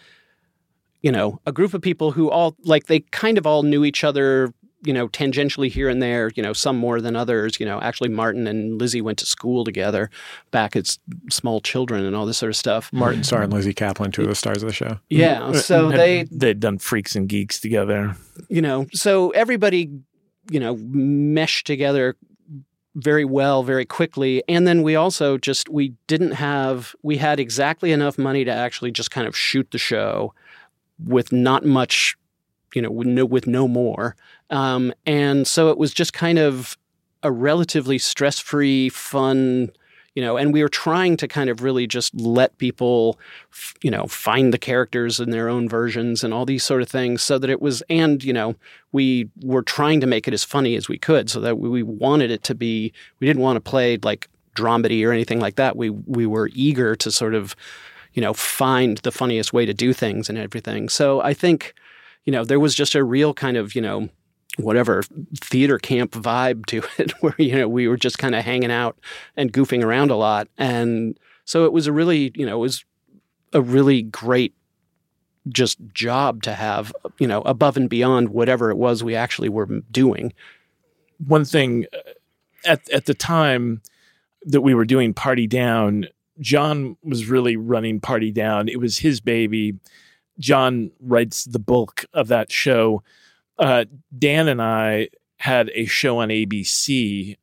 you 1.02 1.12
know, 1.12 1.40
a 1.46 1.52
group 1.52 1.74
of 1.74 1.82
people 1.82 2.12
who 2.12 2.28
all, 2.30 2.56
like, 2.64 2.86
they 2.86 3.00
kind 3.00 3.38
of 3.38 3.46
all 3.46 3.62
knew 3.62 3.84
each 3.84 4.02
other, 4.02 4.52
you 4.82 4.92
know, 4.92 5.08
tangentially 5.08 5.70
here 5.70 5.88
and 5.88 6.02
there, 6.02 6.30
you 6.34 6.42
know, 6.42 6.52
some 6.52 6.76
more 6.76 7.00
than 7.00 7.16
others. 7.16 7.60
You 7.60 7.66
know, 7.66 7.80
actually, 7.80 8.08
Martin 8.08 8.46
and 8.46 8.80
Lizzy 8.80 9.00
went 9.00 9.18
to 9.18 9.26
school 9.26 9.64
together 9.64 10.10
back 10.50 10.76
as 10.76 10.98
small 11.30 11.60
children 11.60 12.04
and 12.04 12.16
all 12.16 12.26
this 12.26 12.38
sort 12.38 12.50
of 12.50 12.56
stuff. 12.56 12.92
Martin 12.92 13.22
Starr 13.24 13.42
and 13.42 13.52
Lizzy 13.52 13.74
Caplan, 13.74 14.12
two 14.12 14.22
of 14.22 14.28
the 14.28 14.34
stars 14.34 14.62
of 14.62 14.68
the 14.68 14.74
show. 14.74 14.98
Yeah. 15.08 15.40
Mm-hmm. 15.40 15.56
So 15.56 15.90
Had- 15.90 16.00
they, 16.00 16.22
they'd 16.30 16.60
done 16.60 16.78
Freaks 16.78 17.14
and 17.14 17.28
Geeks 17.28 17.60
together. 17.60 18.16
you 18.48 18.62
know, 18.62 18.86
so 18.92 19.30
everybody, 19.30 19.90
you 20.50 20.60
know, 20.60 20.76
meshed 20.76 21.66
together 21.66 22.16
very 22.96 23.24
well 23.24 23.62
very 23.62 23.84
quickly 23.84 24.42
and 24.48 24.66
then 24.66 24.82
we 24.82 24.96
also 24.96 25.38
just 25.38 25.68
we 25.68 25.94
didn't 26.08 26.32
have 26.32 26.92
we 27.04 27.18
had 27.18 27.38
exactly 27.38 27.92
enough 27.92 28.18
money 28.18 28.44
to 28.44 28.50
actually 28.50 28.90
just 28.90 29.12
kind 29.12 29.28
of 29.28 29.36
shoot 29.36 29.70
the 29.70 29.78
show 29.78 30.34
with 30.98 31.30
not 31.30 31.64
much 31.64 32.16
you 32.74 32.82
know 32.82 32.90
with 32.90 33.06
no, 33.06 33.24
with 33.24 33.46
no 33.46 33.68
more 33.68 34.16
um, 34.50 34.92
and 35.06 35.46
so 35.46 35.70
it 35.70 35.78
was 35.78 35.92
just 35.92 36.12
kind 36.12 36.38
of 36.38 36.76
a 37.22 37.30
relatively 37.30 37.98
stress-free 37.98 38.88
fun 38.88 39.70
you 40.14 40.22
know 40.22 40.36
and 40.36 40.52
we 40.52 40.62
were 40.62 40.68
trying 40.68 41.16
to 41.16 41.28
kind 41.28 41.50
of 41.50 41.62
really 41.62 41.86
just 41.86 42.14
let 42.14 42.56
people 42.58 43.18
you 43.82 43.90
know 43.90 44.06
find 44.06 44.52
the 44.52 44.58
characters 44.58 45.20
in 45.20 45.30
their 45.30 45.48
own 45.48 45.68
versions 45.68 46.24
and 46.24 46.32
all 46.32 46.46
these 46.46 46.64
sort 46.64 46.82
of 46.82 46.88
things 46.88 47.22
so 47.22 47.38
that 47.38 47.50
it 47.50 47.60
was 47.60 47.82
and 47.90 48.24
you 48.24 48.32
know 48.32 48.54
we 48.92 49.28
were 49.42 49.62
trying 49.62 50.00
to 50.00 50.06
make 50.06 50.26
it 50.26 50.34
as 50.34 50.42
funny 50.42 50.74
as 50.76 50.88
we 50.88 50.98
could 50.98 51.30
so 51.30 51.40
that 51.40 51.58
we 51.58 51.82
wanted 51.82 52.30
it 52.30 52.42
to 52.42 52.54
be 52.54 52.92
we 53.20 53.26
didn't 53.26 53.42
want 53.42 53.56
to 53.56 53.60
play 53.60 53.98
like 54.02 54.28
dramedy 54.54 55.06
or 55.06 55.12
anything 55.12 55.40
like 55.40 55.56
that. 55.56 55.76
We 55.76 55.90
we 55.90 56.26
were 56.26 56.50
eager 56.52 56.96
to 56.96 57.10
sort 57.10 57.34
of 57.34 57.56
you 58.12 58.22
know 58.22 58.34
find 58.34 58.98
the 58.98 59.12
funniest 59.12 59.52
way 59.52 59.66
to 59.66 59.74
do 59.74 59.92
things 59.92 60.28
and 60.28 60.38
everything. 60.38 60.88
So 60.88 61.20
i 61.22 61.34
think 61.34 61.74
you 62.24 62.32
know 62.32 62.44
there 62.44 62.60
was 62.60 62.74
just 62.74 62.94
a 62.94 63.04
real 63.04 63.32
kind 63.34 63.56
of 63.56 63.74
you 63.74 63.80
know 63.80 64.08
whatever 64.62 65.02
theater 65.36 65.78
camp 65.78 66.12
vibe 66.12 66.66
to 66.66 66.82
it 66.98 67.12
where 67.20 67.34
you 67.38 67.54
know 67.54 67.68
we 67.68 67.88
were 67.88 67.96
just 67.96 68.18
kind 68.18 68.34
of 68.34 68.44
hanging 68.44 68.70
out 68.70 68.98
and 69.36 69.52
goofing 69.52 69.84
around 69.84 70.10
a 70.10 70.16
lot 70.16 70.48
and 70.58 71.18
so 71.44 71.64
it 71.64 71.72
was 71.72 71.86
a 71.86 71.92
really 71.92 72.32
you 72.34 72.46
know 72.46 72.56
it 72.56 72.60
was 72.60 72.84
a 73.52 73.60
really 73.60 74.02
great 74.02 74.54
just 75.48 75.78
job 75.94 76.42
to 76.42 76.54
have 76.54 76.92
you 77.18 77.26
know 77.26 77.40
above 77.42 77.76
and 77.76 77.88
beyond 77.88 78.28
whatever 78.28 78.70
it 78.70 78.76
was 78.76 79.02
we 79.02 79.14
actually 79.14 79.48
were 79.48 79.66
doing 79.90 80.32
one 81.26 81.44
thing 81.44 81.86
uh, 81.92 82.10
at 82.64 82.88
at 82.90 83.06
the 83.06 83.14
time 83.14 83.82
that 84.42 84.62
we 84.62 84.74
were 84.74 84.84
doing 84.84 85.12
Party 85.12 85.46
Down, 85.46 86.06
John 86.40 86.96
was 87.02 87.26
really 87.26 87.56
running 87.56 88.00
Party 88.00 88.30
Down. 88.30 88.68
It 88.68 88.80
was 88.80 88.98
his 88.98 89.20
baby. 89.20 89.78
John 90.38 90.90
writes 91.00 91.44
the 91.44 91.58
bulk 91.58 92.06
of 92.14 92.28
that 92.28 92.50
show. 92.50 93.02
Uh, 93.60 93.84
Dan 94.18 94.48
and 94.48 94.62
I 94.62 95.10
had 95.38 95.70
a 95.74 95.84
show 95.84 96.18
on 96.18 96.30
ABC 96.30 97.36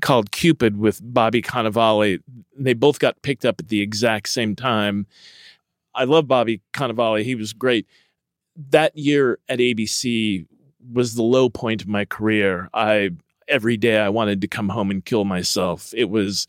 called 0.00 0.30
Cupid 0.30 0.78
with 0.78 1.00
Bobby 1.02 1.42
Cannavale. 1.42 2.20
They 2.56 2.72
both 2.72 2.98
got 2.98 3.20
picked 3.22 3.44
up 3.44 3.60
at 3.60 3.68
the 3.68 3.82
exact 3.82 4.30
same 4.30 4.56
time. 4.56 5.06
I 5.94 6.04
love 6.04 6.26
Bobby 6.26 6.62
Cannavale. 6.72 7.22
He 7.22 7.34
was 7.34 7.52
great. 7.52 7.86
That 8.70 8.96
year 8.96 9.38
at 9.48 9.58
ABC 9.58 10.46
was 10.92 11.14
the 11.14 11.22
low 11.22 11.50
point 11.50 11.82
of 11.82 11.88
my 11.88 12.04
career. 12.06 12.70
I 12.72 13.10
every 13.48 13.76
day 13.76 13.98
I 13.98 14.08
wanted 14.08 14.40
to 14.40 14.48
come 14.48 14.68
home 14.68 14.90
and 14.90 15.04
kill 15.04 15.24
myself. 15.24 15.92
It 15.94 16.08
was 16.08 16.46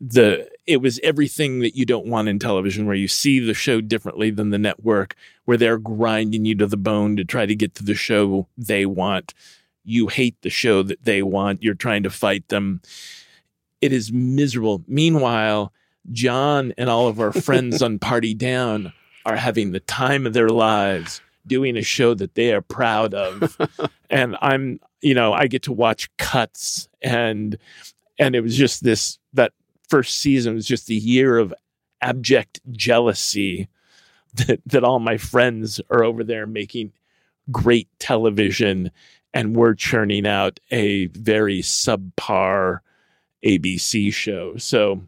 the 0.00 0.48
it 0.66 0.78
was 0.78 0.98
everything 1.02 1.60
that 1.60 1.76
you 1.76 1.86
don't 1.86 2.06
want 2.06 2.28
in 2.28 2.38
television 2.38 2.86
where 2.86 2.96
you 2.96 3.08
see 3.08 3.38
the 3.38 3.54
show 3.54 3.80
differently 3.80 4.30
than 4.30 4.50
the 4.50 4.58
network 4.58 5.14
where 5.44 5.56
they're 5.56 5.78
grinding 5.78 6.44
you 6.44 6.54
to 6.56 6.66
the 6.66 6.76
bone 6.76 7.16
to 7.16 7.24
try 7.24 7.46
to 7.46 7.54
get 7.54 7.74
to 7.76 7.84
the 7.84 7.94
show 7.94 8.48
they 8.58 8.84
want. 8.84 9.32
You 9.84 10.08
hate 10.08 10.40
the 10.42 10.50
show 10.50 10.82
that 10.82 11.04
they 11.04 11.22
want. 11.22 11.62
You're 11.62 11.74
trying 11.74 12.02
to 12.02 12.10
fight 12.10 12.48
them. 12.48 12.80
It 13.80 13.92
is 13.92 14.12
miserable. 14.12 14.82
Meanwhile, 14.88 15.72
John 16.10 16.74
and 16.76 16.90
all 16.90 17.06
of 17.06 17.20
our 17.20 17.32
friends 17.42 17.80
on 17.80 18.00
Party 18.00 18.34
Down 18.34 18.92
are 19.24 19.36
having 19.36 19.70
the 19.70 19.80
time 19.80 20.26
of 20.26 20.32
their 20.32 20.48
lives 20.48 21.20
doing 21.46 21.76
a 21.76 21.82
show 21.82 22.14
that 22.14 22.34
they 22.34 22.52
are 22.52 22.62
proud 22.62 23.14
of. 23.14 23.56
and 24.10 24.36
I'm, 24.40 24.80
you 25.00 25.14
know, 25.14 25.32
I 25.32 25.46
get 25.46 25.62
to 25.64 25.72
watch 25.72 26.10
cuts 26.16 26.88
and 27.02 27.56
and 28.18 28.34
it 28.34 28.40
was 28.40 28.56
just 28.56 28.82
this 28.82 29.18
first 29.88 30.18
season 30.18 30.54
was 30.54 30.66
just 30.66 30.90
a 30.90 30.94
year 30.94 31.38
of 31.38 31.54
abject 32.00 32.60
jealousy 32.72 33.68
that 34.34 34.60
that 34.66 34.84
all 34.84 34.98
my 34.98 35.16
friends 35.16 35.80
are 35.90 36.04
over 36.04 36.22
there 36.24 36.46
making 36.46 36.92
great 37.50 37.88
television 37.98 38.90
and 39.32 39.54
we're 39.56 39.74
churning 39.74 40.26
out 40.26 40.58
a 40.70 41.06
very 41.06 41.60
subpar 41.60 42.80
ABC 43.44 44.12
show. 44.12 44.56
So 44.56 45.02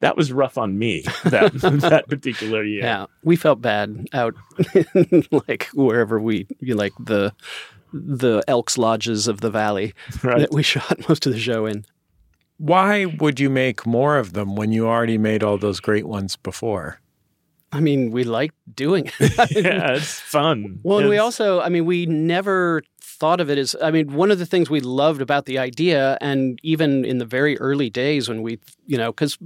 that 0.00 0.16
was 0.16 0.32
rough 0.32 0.58
on 0.58 0.78
me 0.78 1.02
that 1.24 1.52
that 1.80 2.08
particular 2.08 2.62
year. 2.64 2.82
yeah 2.82 3.06
we 3.22 3.36
felt 3.36 3.60
bad 3.62 4.06
out 4.12 4.34
like 5.48 5.68
wherever 5.72 6.20
we 6.20 6.46
you 6.60 6.74
like 6.74 6.92
the 7.00 7.32
the 7.92 8.42
elks 8.48 8.76
lodges 8.76 9.28
of 9.28 9.40
the 9.40 9.50
valley 9.50 9.94
Right. 10.22 10.40
that 10.40 10.52
we 10.52 10.62
shot 10.62 11.08
most 11.08 11.26
of 11.26 11.32
the 11.32 11.38
show 11.38 11.64
in 11.66 11.84
Why 12.58 13.06
would 13.06 13.40
you 13.40 13.50
make 13.50 13.86
more 13.86 14.16
of 14.16 14.32
them 14.32 14.56
when 14.56 14.72
you 14.72 14.86
already 14.86 15.18
made 15.18 15.42
all 15.42 15.58
those 15.58 15.80
great 15.80 16.06
ones 16.06 16.36
before? 16.36 17.00
I 17.72 17.80
mean, 17.80 18.12
we 18.12 18.22
liked 18.22 18.54
doing 18.76 19.10
it. 19.18 19.32
yeah, 19.64 19.94
it's 19.94 20.20
fun. 20.20 20.78
Well, 20.84 21.00
and 21.00 21.08
we 21.08 21.18
also, 21.18 21.60
I 21.60 21.68
mean, 21.68 21.84
we 21.86 22.06
never 22.06 22.82
thought 23.00 23.40
of 23.40 23.50
it 23.50 23.58
as, 23.58 23.74
I 23.82 23.90
mean, 23.90 24.12
one 24.12 24.30
of 24.30 24.38
the 24.38 24.46
things 24.46 24.70
we 24.70 24.78
loved 24.78 25.20
about 25.20 25.46
the 25.46 25.58
idea, 25.58 26.16
and 26.20 26.60
even 26.62 27.04
in 27.04 27.18
the 27.18 27.24
very 27.24 27.58
early 27.58 27.90
days 27.90 28.28
when 28.28 28.42
we, 28.42 28.60
you 28.86 28.96
know, 28.96 29.10
because, 29.10 29.38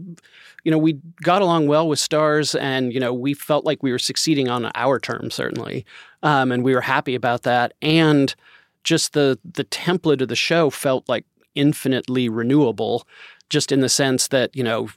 you 0.63 0.71
know, 0.71 0.77
we 0.77 0.99
got 1.23 1.41
along 1.41 1.69
well 1.69 1.89
with 1.89 1.99
Starz 1.99 2.59
and, 2.61 2.93
you 2.93 3.01
know, 3.01 3.15
we 3.15 3.33
felt 3.33 3.65
like 3.65 3.83
we 3.83 3.93
were 3.93 3.99
succeeding 3.99 4.51
on 4.51 4.71
our 4.75 4.99
terms, 4.99 5.35
certainly. 5.35 5.87
Um, 6.23 6.53
and 6.53 6.63
we 6.63 6.75
were 6.75 6.83
happy 6.83 7.15
about 7.15 7.45
that. 7.45 7.73
And 7.81 8.35
just 8.85 9.15
the, 9.15 9.39
the 9.43 9.65
template 9.65 10.21
of 10.21 10.29
the 10.29 10.37
show 10.37 10.69
felt 10.69 11.09
like 11.09 11.25
infinitely 11.59 12.29
renewable, 12.29 13.07
just 13.51 13.73
in 13.73 13.81
the 13.81 13.89
sense 13.89 14.29
that, 14.29 14.55
you 14.55 14.63
know, 14.63 14.89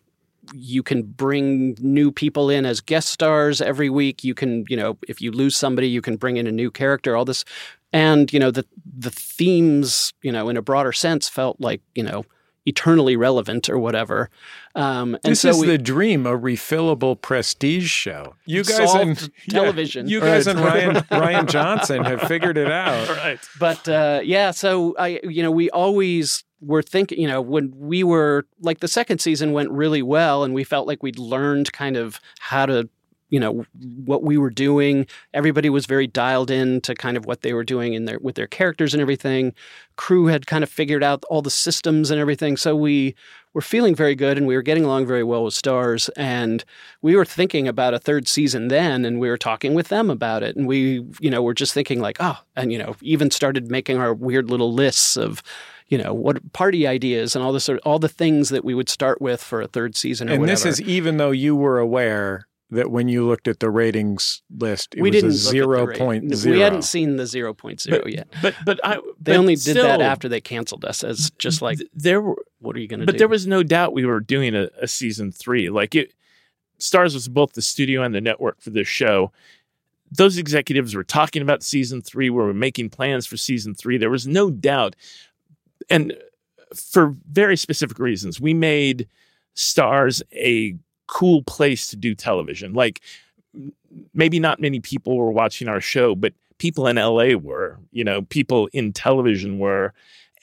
you 0.53 0.83
can 0.83 1.03
bring 1.03 1.75
new 1.79 2.11
people 2.11 2.49
in 2.49 2.65
as 2.65 2.81
guest 2.81 3.09
stars 3.09 3.61
every 3.61 3.89
week. 3.89 4.23
You 4.23 4.33
can, 4.33 4.65
you 4.69 4.77
know, 4.77 4.97
if 5.07 5.21
you 5.21 5.31
lose 5.31 5.55
somebody, 5.55 5.87
you 5.87 6.01
can 6.01 6.17
bring 6.17 6.37
in 6.37 6.47
a 6.47 6.51
new 6.51 6.71
character. 6.71 7.15
All 7.15 7.25
this, 7.25 7.45
and 7.93 8.31
you 8.33 8.39
know, 8.39 8.51
the 8.51 8.65
the 8.85 9.11
themes, 9.11 10.13
you 10.21 10.31
know, 10.31 10.49
in 10.49 10.57
a 10.57 10.61
broader 10.61 10.91
sense, 10.91 11.29
felt 11.29 11.59
like 11.59 11.81
you 11.95 12.03
know 12.03 12.25
eternally 12.65 13.15
relevant 13.15 13.69
or 13.69 13.79
whatever. 13.79 14.29
Um, 14.75 15.15
and 15.23 15.31
this 15.31 15.41
so 15.41 15.49
is 15.49 15.59
we, 15.59 15.67
the 15.67 15.77
dream, 15.77 16.25
a 16.25 16.37
refillable 16.37 17.19
prestige 17.19 17.89
show. 17.89 18.35
You 18.45 18.63
guys 18.63 18.77
Solved 18.77 19.01
and 19.01 19.31
yeah, 19.47 19.59
television. 19.59 20.07
you 20.07 20.19
guys 20.19 20.47
and 20.47 20.59
Ryan 20.59 20.95
Rian 21.11 21.47
Johnson 21.47 22.03
have 22.03 22.21
figured 22.23 22.57
it 22.57 22.71
out. 22.71 23.09
right. 23.09 23.39
but 23.59 23.87
uh, 23.89 24.21
yeah, 24.23 24.51
so 24.51 24.95
I, 24.97 25.19
you 25.23 25.41
know, 25.43 25.51
we 25.51 25.69
always 25.71 26.43
were 26.61 26.81
thinking, 26.81 27.19
you 27.19 27.27
know, 27.27 27.41
when 27.41 27.73
we 27.75 28.03
were 28.03 28.45
like 28.61 28.79
the 28.79 28.87
second 28.87 29.19
season 29.19 29.51
went 29.51 29.71
really 29.71 30.01
well, 30.01 30.43
and 30.43 30.53
we 30.53 30.63
felt 30.63 30.87
like 30.87 31.03
we'd 31.03 31.19
learned 31.19 31.73
kind 31.73 31.97
of 31.97 32.19
how 32.39 32.65
to, 32.67 32.87
you 33.29 33.39
know, 33.39 33.65
what 34.05 34.23
we 34.23 34.37
were 34.37 34.49
doing. 34.49 35.07
Everybody 35.33 35.69
was 35.69 35.85
very 35.85 36.05
dialed 36.05 36.51
in 36.51 36.81
to 36.81 36.93
kind 36.93 37.17
of 37.17 37.25
what 37.25 37.41
they 37.41 37.53
were 37.53 37.63
doing 37.63 37.93
in 37.93 38.05
their 38.05 38.19
with 38.19 38.35
their 38.35 38.47
characters 38.47 38.93
and 38.93 39.01
everything. 39.01 39.53
Crew 39.95 40.27
had 40.27 40.47
kind 40.47 40.63
of 40.63 40.69
figured 40.69 41.03
out 41.03 41.23
all 41.29 41.41
the 41.41 41.49
systems 41.49 42.11
and 42.11 42.19
everything, 42.19 42.57
so 42.57 42.75
we 42.75 43.15
were 43.53 43.61
feeling 43.61 43.95
very 43.95 44.15
good, 44.15 44.37
and 44.37 44.47
we 44.47 44.55
were 44.55 44.61
getting 44.61 44.85
along 44.85 45.05
very 45.05 45.23
well 45.23 45.43
with 45.43 45.53
Starz, 45.53 46.09
and 46.15 46.63
we 47.01 47.15
were 47.15 47.25
thinking 47.25 47.67
about 47.67 47.93
a 47.93 47.99
third 47.99 48.27
season 48.27 48.69
then, 48.69 49.03
and 49.03 49.19
we 49.19 49.29
were 49.29 49.37
talking 49.37 49.73
with 49.73 49.89
them 49.89 50.09
about 50.09 50.41
it, 50.41 50.55
and 50.55 50.67
we, 50.67 51.05
you 51.19 51.29
know, 51.29 51.41
were 51.41 51.53
just 51.53 51.73
thinking 51.73 51.99
like, 51.99 52.17
oh, 52.19 52.37
and 52.55 52.71
you 52.71 52.77
know, 52.77 52.95
even 53.01 53.29
started 53.29 53.69
making 53.69 53.97
our 53.97 54.13
weird 54.13 54.49
little 54.49 54.73
lists 54.73 55.17
of, 55.17 55.43
you 55.91 55.97
know, 55.99 56.13
what 56.13 56.53
party 56.53 56.87
ideas 56.87 57.35
and 57.35 57.45
all 57.45 57.51
this, 57.53 57.65
sort 57.65 57.79
all 57.83 57.99
the 57.99 58.09
things 58.09 58.49
that 58.49 58.65
we 58.65 58.73
would 58.73 58.89
start 58.89 59.21
with 59.21 59.43
for 59.43 59.61
a 59.61 59.67
third 59.67 59.95
season 59.95 60.27
or 60.29 60.31
And 60.33 60.41
whatever. 60.41 60.55
this 60.63 60.65
is 60.79 60.81
even 60.81 61.17
though 61.17 61.29
you 61.31 61.55
were 61.55 61.77
aware 61.77 62.47
that 62.73 62.89
when 62.89 63.09
you 63.09 63.27
looked 63.27 63.49
at 63.49 63.59
the 63.59 63.69
ratings 63.69 64.41
list, 64.57 64.95
it 64.95 65.01
we 65.01 65.09
was 65.11 65.21
didn't 65.21 65.31
a 65.31 65.33
look 65.33 65.39
at 65.39 65.43
the 65.43 65.49
zero 65.51 65.85
rate. 65.87 65.97
point 65.99 66.45
We 66.45 66.59
hadn't 66.61 66.83
seen 66.83 67.17
the 67.17 67.27
zero 67.27 67.53
point 67.53 67.81
zero 67.81 68.01
yet. 68.07 68.29
But 68.41 68.55
but 68.65 68.79
I 68.85 68.95
They 69.19 69.33
but 69.33 69.35
only 69.35 69.55
did 69.57 69.75
that 69.75 69.99
after 70.01 70.29
they 70.29 70.39
canceled 70.39 70.85
us 70.85 71.03
as 71.03 71.29
just 71.37 71.61
like, 71.61 71.77
there 71.93 72.21
were 72.21 72.37
what 72.59 72.75
are 72.77 72.79
you 72.79 72.87
going 72.87 73.01
to 73.01 73.05
but 73.05 73.11
do? 73.13 73.17
there 73.19 73.27
was 73.27 73.45
no 73.45 73.61
doubt 73.61 73.91
we 73.93 74.05
were 74.05 74.21
doing 74.21 74.55
a, 74.55 74.69
a 74.81 74.87
season 74.87 75.33
three. 75.33 75.69
Like 75.69 75.93
it, 75.95 76.13
Starz 76.79 77.13
was 77.13 77.27
both 77.27 77.51
the 77.53 77.61
studio 77.61 78.01
and 78.01 78.15
the 78.15 78.21
network 78.21 78.61
for 78.61 78.69
this 78.69 78.87
show. 78.87 79.31
those 80.09 80.37
executives 80.37 80.95
were 80.95 81.03
talking 81.03 81.41
about 81.41 81.63
season 81.63 82.01
three, 82.01 82.29
we 82.29 82.37
were 82.41 82.53
making 82.53 82.89
plans 82.89 83.25
for 83.27 83.35
season 83.37 83.75
three. 83.75 83.97
There 83.97 84.09
was 84.09 84.25
no 84.25 84.49
doubt. 84.49 84.95
And 85.91 86.17
for 86.73 87.15
very 87.31 87.57
specific 87.57 87.99
reasons, 87.99 88.39
we 88.39 88.53
made 88.53 89.07
Starz 89.55 90.21
a 90.33 90.75
cool 91.07 91.43
place 91.43 91.87
to 91.87 91.95
do 91.95 92.15
television. 92.15 92.73
Like 92.73 93.01
maybe 94.13 94.39
not 94.39 94.61
many 94.61 94.79
people 94.79 95.17
were 95.17 95.31
watching 95.31 95.67
our 95.67 95.81
show, 95.81 96.15
but 96.15 96.33
people 96.57 96.87
in 96.87 96.95
LA 96.95 97.35
were, 97.35 97.77
you 97.91 98.03
know, 98.03 98.21
people 98.23 98.69
in 98.71 98.93
television 98.93 99.59
were. 99.59 99.93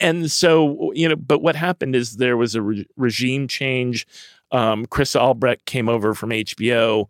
And 0.01 0.31
so, 0.31 0.93
you 0.93 1.09
know, 1.09 1.17
but 1.17 1.43
what 1.43 1.57
happened 1.57 1.97
is 1.97 2.17
there 2.17 2.37
was 2.37 2.55
a 2.55 2.63
re- 2.63 2.87
regime 2.97 3.49
change. 3.49 4.07
Um, 4.53 4.87
Chris 4.87 5.17
Albrecht 5.17 5.65
came 5.65 5.89
over 5.89 6.15
from 6.15 6.31
HBO. 6.31 7.09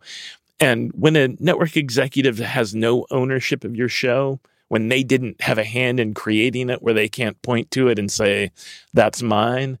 And 0.59 0.91
when 0.93 1.15
a 1.15 1.29
network 1.39 1.77
executive 1.77 2.37
has 2.39 2.73
no 2.73 3.05
ownership 3.11 3.63
of 3.63 3.75
your 3.75 3.89
show, 3.89 4.39
when 4.69 4.87
they 4.87 5.03
didn't 5.03 5.41
have 5.41 5.57
a 5.57 5.63
hand 5.63 5.99
in 5.99 6.13
creating 6.13 6.69
it, 6.69 6.81
where 6.81 6.93
they 6.93 7.09
can't 7.09 7.41
point 7.41 7.69
to 7.71 7.89
it 7.89 7.99
and 7.99 8.11
say, 8.11 8.51
that's 8.93 9.21
mine, 9.21 9.77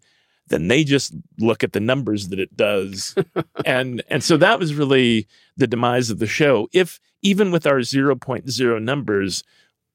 then 0.47 0.67
they 0.67 0.83
just 0.83 1.13
look 1.39 1.63
at 1.63 1.73
the 1.73 1.79
numbers 1.79 2.27
that 2.27 2.39
it 2.39 2.57
does. 2.57 3.15
and 3.65 4.03
and 4.09 4.23
so 4.23 4.35
that 4.37 4.59
was 4.59 4.73
really 4.73 5.27
the 5.55 5.67
demise 5.67 6.09
of 6.09 6.19
the 6.19 6.27
show. 6.27 6.67
If 6.73 6.99
even 7.21 7.51
with 7.51 7.65
our 7.65 7.79
0.0 7.79 8.81
numbers, 8.81 9.43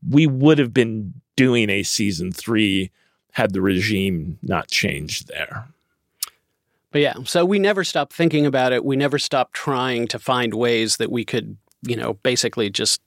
we 0.08 0.26
would 0.26 0.58
have 0.58 0.72
been 0.72 1.14
doing 1.36 1.70
a 1.70 1.82
season 1.82 2.32
3 2.32 2.90
had 3.32 3.52
the 3.52 3.60
regime 3.60 4.38
not 4.42 4.68
changed 4.68 5.26
there. 5.28 5.66
But 6.92 7.00
yeah, 7.00 7.14
so 7.24 7.44
we 7.44 7.58
never 7.58 7.82
stopped 7.82 8.12
thinking 8.12 8.46
about 8.46 8.72
it. 8.72 8.84
We 8.84 8.94
never 8.94 9.18
stopped 9.18 9.54
trying 9.54 10.06
to 10.08 10.20
find 10.20 10.54
ways 10.54 10.98
that 10.98 11.10
we 11.10 11.24
could, 11.24 11.56
you 11.82 11.96
know, 11.96 12.14
basically 12.22 12.70
just 12.70 13.00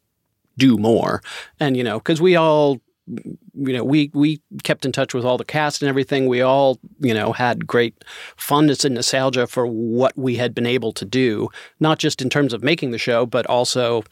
do 0.57 0.77
more. 0.77 1.21
And, 1.59 1.77
you 1.77 1.83
know, 1.83 1.99
because 1.99 2.21
we 2.21 2.35
all, 2.35 2.81
you 3.07 3.73
know, 3.73 3.83
we, 3.83 4.11
we 4.13 4.41
kept 4.63 4.85
in 4.85 4.91
touch 4.91 5.13
with 5.13 5.23
all 5.23 5.37
the 5.37 5.45
cast 5.45 5.81
and 5.81 5.89
everything. 5.89 6.27
We 6.27 6.41
all, 6.41 6.79
you 6.99 7.13
know, 7.13 7.31
had 7.31 7.65
great 7.65 8.03
fondness 8.35 8.83
and 8.83 8.95
nostalgia 8.95 9.47
for 9.47 9.65
what 9.65 10.17
we 10.17 10.35
had 10.35 10.53
been 10.53 10.65
able 10.65 10.91
to 10.93 11.05
do, 11.05 11.49
not 11.79 11.99
just 11.99 12.21
in 12.21 12.29
terms 12.29 12.53
of 12.53 12.63
making 12.63 12.91
the 12.91 12.97
show, 12.97 13.25
but 13.25 13.45
also 13.45 14.03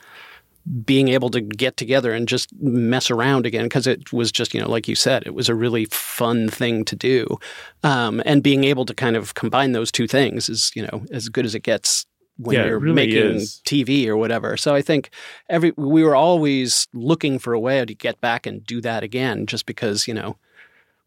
being 0.84 1.10
able 1.10 1.29
to 1.29 1.41
get 1.41 1.77
together 1.77 2.12
and 2.12 2.27
just 2.27 2.49
mess 2.60 3.12
around 3.12 3.45
again 3.45 3.65
because 3.65 3.86
it 3.86 4.12
was 4.12 4.31
just 4.31 4.53
you 4.53 4.60
know 4.60 4.69
like 4.69 4.88
you 4.88 4.95
said 4.95 5.21
it 5.25 5.36
was 5.36 5.47
a 5.47 5.53
really 5.53 5.86
fun 5.86 6.49
thing 6.49 6.84
to 6.84 6.95
do 6.95 7.38
um, 7.84 8.21
and 8.25 8.41
being 8.41 8.63
able 8.63 8.84
to 8.84 8.93
kind 8.93 9.15
of 9.15 9.36
combine 9.36 9.73
those 9.73 9.91
two 9.91 10.08
things 10.08 10.49
is 10.49 10.71
you 10.75 10.81
know 10.81 11.05
as 11.12 11.29
good 11.29 11.45
as 11.45 11.53
it 11.53 11.62
gets 11.62 12.05
when 12.38 12.56
Yeah, 12.56 12.65
you're 12.65 12.80
really 12.80 13.08
making 13.08 13.36
is. 13.36 13.62
TV 13.65 14.08
or 14.08 14.17
whatever. 14.17 14.58
So 14.58 14.76
I 14.76 14.82
think 14.82 15.10
every 15.50 15.74
we 15.78 16.04
were 16.04 16.15
always 16.15 16.88
looking 16.93 17.39
for 17.39 17.54
a 17.54 17.60
way 17.60 17.84
to 17.86 17.93
get 17.95 18.19
back 18.21 18.45
and 18.45 18.65
do 18.65 18.82
that 18.82 19.04
again, 19.04 19.45
just 19.45 19.65
because 19.65 20.08
you 20.08 20.13
know 20.13 20.38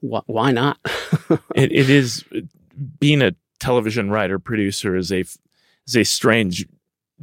wh- 0.00 0.28
why 0.28 0.52
not? 0.52 0.78
it, 1.54 1.72
it 1.72 1.90
is 1.90 2.24
being 2.98 3.22
a 3.22 3.34
television 3.60 4.10
writer 4.10 4.38
producer 4.38 4.96
is 4.96 5.12
a 5.12 5.20
is 5.20 5.96
a 5.96 6.04
strange 6.04 6.66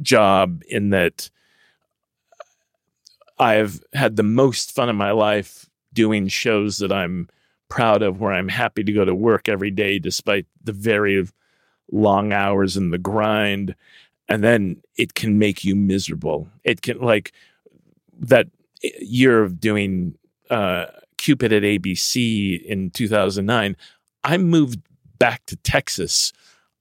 job 0.02 0.62
in 0.68 0.90
that 0.90 1.30
I've 3.38 3.82
had 3.92 4.16
the 4.16 4.22
most 4.22 4.74
fun 4.74 4.88
in 4.88 4.96
my 4.96 5.10
life 5.10 5.68
doing 5.92 6.28
shows 6.28 6.78
that 6.78 6.92
I'm 6.92 7.28
proud 7.68 8.02
of 8.02 8.20
where 8.20 8.32
I'm 8.32 8.48
happy 8.48 8.84
to 8.84 8.92
go 8.92 9.04
to 9.04 9.14
work 9.14 9.48
every 9.48 9.70
day 9.70 9.98
despite 9.98 10.46
the 10.62 10.72
very 10.72 11.26
long 11.90 12.32
hours 12.32 12.76
and 12.76 12.92
the 12.92 12.98
grind 12.98 13.74
and 14.28 14.42
then 14.42 14.82
it 14.96 15.14
can 15.14 15.38
make 15.38 15.64
you 15.64 15.76
miserable. 15.76 16.48
It 16.64 16.82
can 16.82 16.98
like 16.98 17.32
that 18.18 18.48
year 19.00 19.42
of 19.42 19.60
doing 19.60 20.16
uh 20.50 20.86
Cupid 21.16 21.52
at 21.52 21.62
ABC 21.62 22.62
in 22.62 22.90
2009 22.90 23.76
I 24.26 24.38
moved 24.38 24.80
back 25.18 25.46
to 25.46 25.56
Texas. 25.56 26.32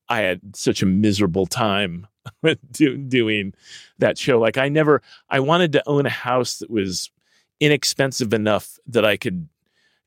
I 0.10 0.22
had 0.22 0.56
such 0.56 0.82
a 0.82 0.88
miserable 0.88 1.46
time 1.46 2.08
do, 2.72 2.98
doing 2.98 3.54
that 4.00 4.18
show. 4.18 4.40
Like 4.40 4.58
I 4.58 4.68
never, 4.68 5.02
I 5.30 5.40
wanted 5.40 5.72
to 5.74 5.84
own 5.88 6.08
a 6.08 6.12
house 6.12 6.58
that 6.58 6.70
was 6.72 7.12
inexpensive 7.60 8.34
enough 8.34 8.80
that 8.88 9.06
I 9.06 9.16
could 9.16 9.48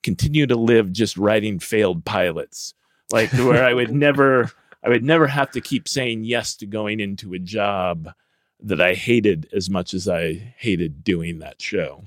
continue 0.03 0.47
to 0.47 0.57
live 0.57 0.93
just 0.93 1.17
writing 1.17 1.61
failed 1.61 2.05
pilots, 2.05 2.75
like 3.13 3.33
where 3.33 3.65
I 3.65 3.73
would 3.73 3.93
never, 3.95 4.51
I 4.89 4.91
would 4.93 5.05
never 5.05 5.27
have 5.27 5.51
to 5.51 5.61
keep 5.61 5.87
saying 5.87 6.25
yes 6.25 6.57
to 6.57 6.67
going 6.67 6.99
into 6.99 7.35
a 7.35 7.39
job 7.39 8.09
that 8.59 8.81
I 8.81 8.95
hated 8.95 9.47
as 9.53 9.69
much 9.69 9.93
as 9.93 10.09
I 10.09 10.55
hated 10.57 11.05
doing 11.05 11.41
that 11.41 11.61
show. 11.61 12.05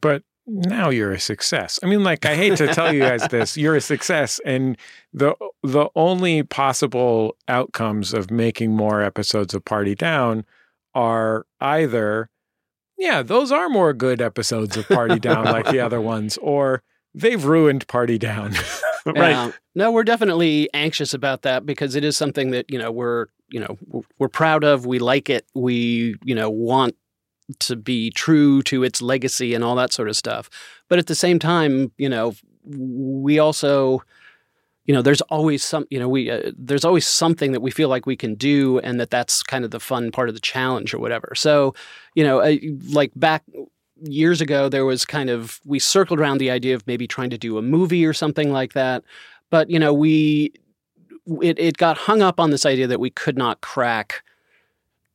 but 0.00 0.22
now 0.46 0.88
you're 0.88 1.12
a 1.12 1.20
success. 1.20 1.78
I 1.82 1.86
mean, 1.86 2.02
like 2.02 2.24
I 2.24 2.34
hate 2.36 2.56
to 2.56 2.68
tell 2.68 2.90
you 2.92 3.00
guys 3.00 3.28
this, 3.28 3.54
you're 3.58 3.76
a 3.76 3.82
success, 3.82 4.40
and 4.46 4.78
the 5.12 5.34
the 5.62 5.90
only 5.94 6.42
possible 6.42 7.36
outcomes 7.46 8.14
of 8.14 8.30
making 8.30 8.74
more 8.74 9.02
episodes 9.02 9.52
of 9.52 9.62
Party 9.64 9.94
Down 9.94 10.46
are 10.94 11.46
either, 11.60 12.30
yeah, 12.96 13.22
those 13.22 13.52
are 13.52 13.68
more 13.68 13.92
good 13.92 14.22
episodes 14.22 14.76
of 14.78 14.88
Party 14.88 15.18
Down 15.20 15.44
like 15.44 15.66
the 15.70 15.80
other 15.80 16.00
ones, 16.00 16.38
or 16.38 16.82
they've 17.14 17.44
ruined 17.44 17.86
Party 17.88 18.16
Down. 18.18 18.54
Yeah. 19.14 19.52
No, 19.74 19.92
we're 19.92 20.04
definitely 20.04 20.68
anxious 20.74 21.14
about 21.14 21.42
that 21.42 21.64
because 21.64 21.94
it 21.94 22.04
is 22.04 22.16
something 22.16 22.50
that 22.50 22.70
you 22.70 22.78
know 22.78 22.90
we're 22.90 23.26
you 23.48 23.60
know 23.60 23.76
we're- 23.86 24.06
we're 24.18 24.28
proud 24.28 24.64
of. 24.64 24.86
We 24.86 24.98
like 24.98 25.30
it. 25.30 25.46
We 25.54 26.16
you 26.24 26.34
know 26.34 26.50
want 26.50 26.94
to 27.60 27.74
be 27.76 28.10
true 28.10 28.62
to 28.62 28.84
its 28.84 29.02
legacy 29.02 29.54
and 29.54 29.64
all 29.64 29.74
that 29.76 29.92
sort 29.92 30.08
of 30.08 30.16
stuff. 30.16 30.48
But 30.88 30.98
at 31.00 31.06
the 31.08 31.14
same 31.16 31.38
time, 31.40 31.90
you 31.98 32.08
know, 32.08 32.34
we 32.64 33.38
also 33.38 34.02
you 34.86 34.94
know 34.94 35.02
there's 35.02 35.20
always 35.22 35.62
some 35.64 35.84
you 35.90 35.98
know 35.98 36.08
we 36.08 36.30
uh, 36.30 36.50
there's 36.56 36.84
always 36.84 37.06
something 37.06 37.52
that 37.52 37.60
we 37.60 37.70
feel 37.70 37.88
like 37.88 38.06
we 38.06 38.16
can 38.16 38.34
do 38.34 38.78
and 38.80 38.98
that 39.00 39.10
that's 39.10 39.42
kind 39.42 39.64
of 39.64 39.70
the 39.70 39.80
fun 39.80 40.10
part 40.10 40.28
of 40.28 40.34
the 40.34 40.40
challenge 40.40 40.94
or 40.94 40.98
whatever 40.98 41.32
so 41.36 41.74
you 42.14 42.24
know 42.24 42.40
uh, 42.40 42.56
like 42.92 43.12
back 43.14 43.44
years 44.02 44.40
ago 44.40 44.68
there 44.68 44.84
was 44.84 45.04
kind 45.04 45.30
of 45.30 45.60
we 45.64 45.78
circled 45.78 46.18
around 46.18 46.38
the 46.38 46.50
idea 46.50 46.74
of 46.74 46.86
maybe 46.86 47.06
trying 47.06 47.30
to 47.30 47.38
do 47.38 47.58
a 47.58 47.62
movie 47.62 48.04
or 48.04 48.12
something 48.12 48.52
like 48.52 48.72
that. 48.72 49.04
But 49.50 49.70
you 49.70 49.78
know 49.78 49.92
we 49.92 50.52
it, 51.42 51.58
it 51.58 51.76
got 51.76 51.96
hung 51.96 52.22
up 52.22 52.40
on 52.40 52.50
this 52.50 52.66
idea 52.66 52.86
that 52.86 53.00
we 53.00 53.10
could 53.10 53.36
not 53.36 53.60
crack 53.60 54.22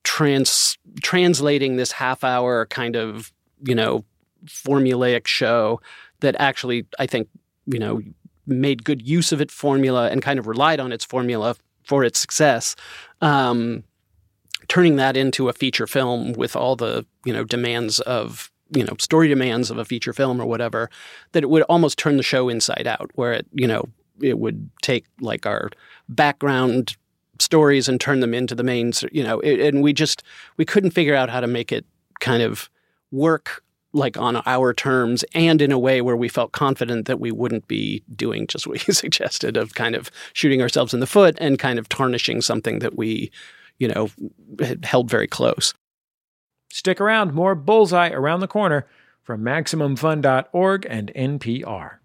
trans 0.03 0.77
translating 1.01 1.75
this 1.75 1.91
half 1.91 2.23
hour 2.23 2.67
kind 2.67 2.95
of 2.95 3.33
you 3.63 3.75
know 3.75 4.05
formulaic 4.45 5.25
show 5.25 5.81
that 6.19 6.35
actually 6.39 6.85
i 6.99 7.07
think 7.07 7.27
you 7.65 7.79
know 7.79 8.01
made 8.45 8.83
good 8.83 9.05
use 9.05 9.31
of 9.31 9.41
its 9.41 9.53
formula 9.53 10.09
and 10.09 10.21
kind 10.21 10.37
of 10.37 10.45
relied 10.45 10.79
on 10.79 10.91
its 10.91 11.03
formula 11.03 11.55
for 11.83 12.03
its 12.03 12.19
success 12.19 12.75
um, 13.21 13.83
turning 14.67 14.97
that 14.97 15.17
into 15.17 15.49
a 15.49 15.53
feature 15.53 15.87
film 15.87 16.33
with 16.33 16.55
all 16.55 16.75
the 16.75 17.05
you 17.25 17.33
know 17.33 17.43
demands 17.43 17.99
of 18.01 18.51
you 18.71 18.83
know 18.83 18.95
story 18.99 19.27
demands 19.27 19.69
of 19.69 19.77
a 19.77 19.85
feature 19.85 20.13
film 20.13 20.41
or 20.41 20.45
whatever 20.45 20.89
that 21.33 21.43
it 21.43 21.49
would 21.49 21.63
almost 21.63 21.97
turn 21.97 22.17
the 22.17 22.23
show 22.23 22.49
inside 22.49 22.87
out 22.87 23.11
where 23.15 23.33
it 23.33 23.45
you 23.51 23.67
know 23.67 23.87
it 24.21 24.39
would 24.39 24.69
take 24.81 25.05
like 25.19 25.45
our 25.45 25.69
background 26.09 26.95
stories 27.39 27.87
and 27.89 27.99
turn 27.99 28.21
them 28.21 28.33
into 28.33 28.55
the 28.55 28.63
main 28.63 28.91
you 29.11 29.23
know 29.23 29.39
it, 29.41 29.59
and 29.59 29.83
we 29.83 29.93
just 29.93 30.23
we 30.57 30.65
couldn't 30.65 30.91
figure 30.91 31.15
out 31.15 31.29
how 31.29 31.39
to 31.39 31.47
make 31.47 31.71
it 31.71 31.85
kind 32.19 32.41
of 32.41 32.69
work 33.11 33.63
like 33.93 34.17
on 34.17 34.41
our 34.45 34.73
terms 34.73 35.23
and 35.33 35.61
in 35.61 35.71
a 35.71 35.79
way 35.79 36.01
where 36.01 36.17
we 36.17 36.27
felt 36.27 36.51
confident 36.51 37.05
that 37.07 37.19
we 37.19 37.31
wouldn't 37.31 37.67
be 37.67 38.03
doing 38.15 38.45
just 38.47 38.67
what 38.67 38.85
you 38.87 38.93
suggested 38.93 39.57
of 39.57 39.75
kind 39.75 39.95
of 39.95 40.11
shooting 40.33 40.61
ourselves 40.61 40.93
in 40.93 40.99
the 40.99 41.07
foot 41.07 41.37
and 41.39 41.59
kind 41.59 41.79
of 41.79 41.87
tarnishing 41.89 42.41
something 42.41 42.79
that 42.79 42.97
we 42.97 43.31
you 43.79 43.87
know 43.87 44.09
held 44.83 45.09
very 45.09 45.27
close 45.27 45.73
Stick 46.75 46.99
around, 46.99 47.33
more 47.33 47.55
Bullseye 47.55 48.09
around 48.09 48.41
the 48.41 48.49
corner 48.49 48.85
from 49.23 49.41
MaximumFun.org 49.41 50.85
and 50.89 51.09
NPR. 51.15 51.99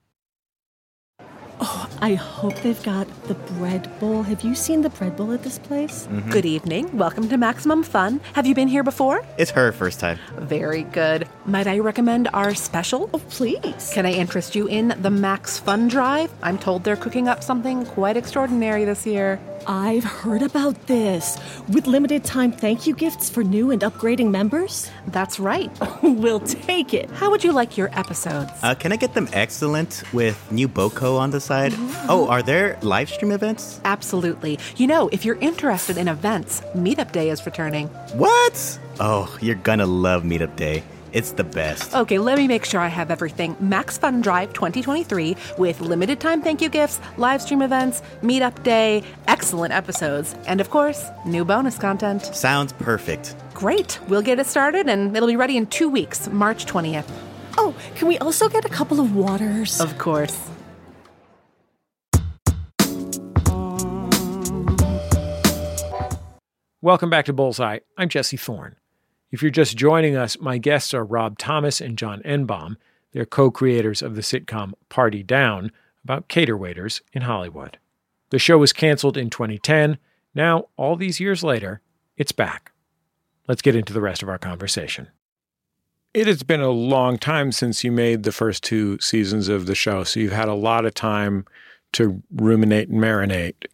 I 1.60 2.14
hope 2.14 2.54
they've 2.62 2.82
got 2.82 3.06
the 3.24 3.34
bread 3.34 3.90
bowl. 4.00 4.22
Have 4.22 4.42
you 4.42 4.54
seen 4.54 4.80
the 4.80 4.88
bread 4.88 5.16
bowl 5.16 5.32
at 5.32 5.42
this 5.42 5.58
place? 5.58 6.08
Good 6.30 6.46
evening. 6.46 6.96
Welcome 6.96 7.28
to 7.28 7.36
Maximum 7.36 7.82
Fun. 7.82 8.20
Have 8.32 8.46
you 8.46 8.54
been 8.54 8.68
here 8.68 8.82
before? 8.82 9.22
It's 9.36 9.50
her 9.50 9.70
first 9.72 10.00
time. 10.00 10.18
Very 10.38 10.84
good. 10.84 11.28
Might 11.44 11.66
I 11.66 11.78
recommend 11.80 12.28
our 12.32 12.54
special? 12.54 13.10
Oh, 13.12 13.18
please. 13.28 13.90
Can 13.92 14.06
I 14.06 14.12
interest 14.12 14.54
you 14.54 14.66
in 14.68 14.94
the 15.02 15.10
Max 15.10 15.58
Fun 15.58 15.88
Drive? 15.88 16.32
I'm 16.42 16.56
told 16.58 16.84
they're 16.84 16.96
cooking 16.96 17.28
up 17.28 17.42
something 17.42 17.84
quite 17.84 18.16
extraordinary 18.16 18.86
this 18.86 19.06
year. 19.06 19.38
I've 19.66 20.04
heard 20.04 20.42
about 20.42 20.86
this. 20.86 21.36
With 21.68 21.86
limited 21.86 22.24
time 22.24 22.50
thank 22.50 22.86
you 22.86 22.94
gifts 22.94 23.28
for 23.28 23.44
new 23.44 23.70
and 23.70 23.82
upgrading 23.82 24.30
members? 24.30 24.90
That's 25.08 25.38
right. 25.38 25.70
we'll 26.02 26.40
take 26.40 26.94
it. 26.94 27.10
How 27.10 27.30
would 27.30 27.44
you 27.44 27.52
like 27.52 27.76
your 27.76 27.90
episodes? 27.98 28.50
Uh, 28.62 28.74
can 28.74 28.90
I 28.92 28.96
get 28.96 29.12
them 29.14 29.28
excellent 29.32 30.02
with 30.14 30.50
new 30.50 30.66
BoCo 30.68 31.18
on 31.18 31.30
the 31.30 31.40
side? 31.50 31.72
Mm-hmm. 31.72 32.06
Oh, 32.08 32.28
are 32.28 32.42
there 32.42 32.78
live 32.80 33.10
stream 33.10 33.32
events? 33.32 33.80
Absolutely. 33.84 34.56
You 34.76 34.86
know, 34.86 35.08
if 35.10 35.24
you're 35.24 35.40
interested 35.50 35.96
in 35.98 36.06
events, 36.06 36.62
Meetup 36.76 37.10
Day 37.10 37.28
is 37.30 37.44
returning. 37.44 37.88
What? 38.14 38.56
Oh, 39.00 39.26
you're 39.40 39.62
gonna 39.68 39.86
love 39.86 40.22
Meetup 40.22 40.54
Day. 40.54 40.84
It's 41.12 41.32
the 41.32 41.42
best. 41.42 41.92
Okay, 42.02 42.18
let 42.20 42.38
me 42.38 42.46
make 42.46 42.64
sure 42.64 42.80
I 42.80 42.86
have 42.86 43.10
everything. 43.10 43.56
Max 43.58 43.98
Fun 43.98 44.20
Drive 44.20 44.52
2023 44.52 45.36
with 45.58 45.80
limited 45.80 46.20
time 46.20 46.40
thank 46.40 46.62
you 46.62 46.68
gifts, 46.68 47.00
live 47.16 47.42
stream 47.42 47.62
events, 47.62 48.00
meetup 48.22 48.62
day, 48.62 49.02
excellent 49.26 49.72
episodes, 49.74 50.36
and 50.46 50.60
of 50.60 50.70
course, 50.70 51.02
new 51.26 51.44
bonus 51.44 51.76
content. 51.78 52.22
Sounds 52.26 52.72
perfect. 52.74 53.34
Great. 53.54 53.98
We'll 54.06 54.22
get 54.22 54.38
it 54.38 54.46
started 54.46 54.88
and 54.88 55.16
it'll 55.16 55.32
be 55.34 55.42
ready 55.44 55.56
in 55.56 55.66
two 55.66 55.88
weeks, 55.88 56.28
March 56.28 56.64
20th. 56.66 57.10
Oh, 57.58 57.74
can 57.96 58.06
we 58.06 58.18
also 58.18 58.48
get 58.48 58.64
a 58.64 58.68
couple 58.78 59.00
of 59.00 59.16
waters? 59.16 59.80
Of 59.80 59.98
course. 59.98 60.38
Welcome 66.82 67.10
back 67.10 67.26
to 67.26 67.34
Bullseye. 67.34 67.80
I'm 67.98 68.08
Jesse 68.08 68.38
Thorn. 68.38 68.74
If 69.30 69.42
you're 69.42 69.50
just 69.50 69.76
joining 69.76 70.16
us, 70.16 70.40
my 70.40 70.56
guests 70.56 70.94
are 70.94 71.04
Rob 71.04 71.36
Thomas 71.36 71.78
and 71.78 71.98
John 71.98 72.22
Enbom. 72.24 72.76
They're 73.12 73.26
co 73.26 73.50
creators 73.50 74.00
of 74.00 74.14
the 74.14 74.22
sitcom 74.22 74.72
Party 74.88 75.22
Down 75.22 75.72
about 76.04 76.28
cater 76.28 76.56
waiters 76.56 77.02
in 77.12 77.20
Hollywood. 77.20 77.76
The 78.30 78.38
show 78.38 78.56
was 78.56 78.72
canceled 78.72 79.18
in 79.18 79.28
2010. 79.28 79.98
Now, 80.34 80.68
all 80.78 80.96
these 80.96 81.20
years 81.20 81.44
later, 81.44 81.82
it's 82.16 82.32
back. 82.32 82.72
Let's 83.46 83.60
get 83.60 83.76
into 83.76 83.92
the 83.92 84.00
rest 84.00 84.22
of 84.22 84.30
our 84.30 84.38
conversation. 84.38 85.08
It 86.14 86.26
has 86.26 86.42
been 86.42 86.62
a 86.62 86.70
long 86.70 87.18
time 87.18 87.52
since 87.52 87.84
you 87.84 87.92
made 87.92 88.22
the 88.22 88.32
first 88.32 88.64
two 88.64 88.98
seasons 89.00 89.48
of 89.48 89.66
the 89.66 89.74
show, 89.74 90.02
so 90.02 90.18
you've 90.18 90.32
had 90.32 90.48
a 90.48 90.54
lot 90.54 90.86
of 90.86 90.94
time 90.94 91.44
to 91.92 92.22
ruminate 92.34 92.88
and 92.88 93.02
marinate. 93.02 93.66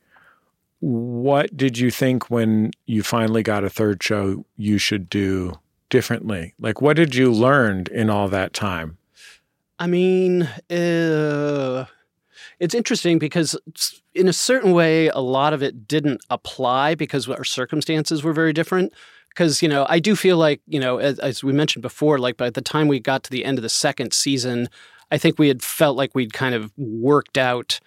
What 0.81 1.57
did 1.57 1.79
you 1.79 1.91
think 1.91 2.31
when 2.31 2.71
you 2.87 3.03
finally 3.03 3.43
got 3.43 3.65
a 3.65 3.71
third 3.71 4.03
show 4.03 4.45
you 4.57 4.79
should 4.79 5.09
do 5.09 5.55
differently? 5.89 6.55
Like, 6.59 6.83
what 6.83 6.97
did 6.97 7.15
you 7.15 7.33
learn 7.33 7.87
in 7.91 8.11
all 8.11 8.29
that 8.29 8.53
time? 8.53 8.99
I 9.79 9.87
mean, 9.87 10.43
uh, 10.71 11.87
it's 12.61 12.75
interesting 12.75 13.19
because, 13.19 13.57
in 14.15 14.29
a 14.29 14.33
certain 14.33 14.73
way, 14.73 15.09
a 15.09 15.21
lot 15.21 15.53
of 15.53 15.63
it 15.63 15.87
didn't 15.87 16.23
apply 16.31 16.95
because 16.95 17.29
our 17.29 17.45
circumstances 17.45 18.23
were 18.23 18.33
very 18.33 18.53
different. 18.53 18.93
Because, 19.29 19.61
you 19.61 19.69
know, 19.69 19.85
I 19.89 19.99
do 19.99 20.17
feel 20.17 20.39
like, 20.39 20.63
you 20.67 20.81
know, 20.81 20.97
as, 20.97 21.19
as 21.19 21.45
we 21.45 21.53
mentioned 21.53 21.83
before, 21.83 22.19
like 22.19 22.39
by 22.39 22.49
the 22.49 22.63
time 22.63 22.89
we 22.89 22.99
got 22.99 23.23
to 23.25 23.31
the 23.31 23.45
end 23.45 23.59
of 23.59 23.63
the 23.63 23.69
second 23.69 24.15
season, 24.15 24.69
I 25.11 25.19
think 25.19 25.39
we 25.39 25.49
had 25.49 25.63
felt 25.63 25.97
like 25.97 26.15
we'd 26.15 26.33
kind 26.33 26.55
of 26.55 26.73
worked 26.79 27.37
out 27.37 27.79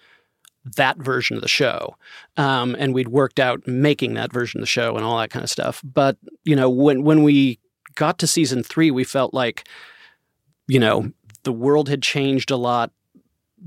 that 0.64 0.98
version 0.98 1.36
of 1.36 1.42
the 1.42 1.48
show. 1.48 1.96
Um, 2.36 2.76
and 2.78 2.94
we'd 2.94 3.08
worked 3.08 3.40
out 3.40 3.66
making 3.66 4.14
that 4.14 4.32
version 4.32 4.60
of 4.60 4.62
the 4.62 4.66
show 4.66 4.96
and 4.96 5.04
all 5.04 5.18
that 5.18 5.30
kind 5.30 5.42
of 5.42 5.50
stuff. 5.50 5.80
But, 5.84 6.16
you 6.44 6.54
know, 6.54 6.68
when 6.68 7.02
when 7.02 7.22
we 7.22 7.58
got 7.94 8.18
to 8.18 8.26
season 8.26 8.62
three, 8.62 8.90
we 8.90 9.04
felt 9.04 9.34
like, 9.34 9.66
you 10.68 10.78
know, 10.78 11.12
the 11.44 11.52
world 11.52 11.88
had 11.88 12.02
changed 12.02 12.50
a 12.50 12.56
lot. 12.56 12.92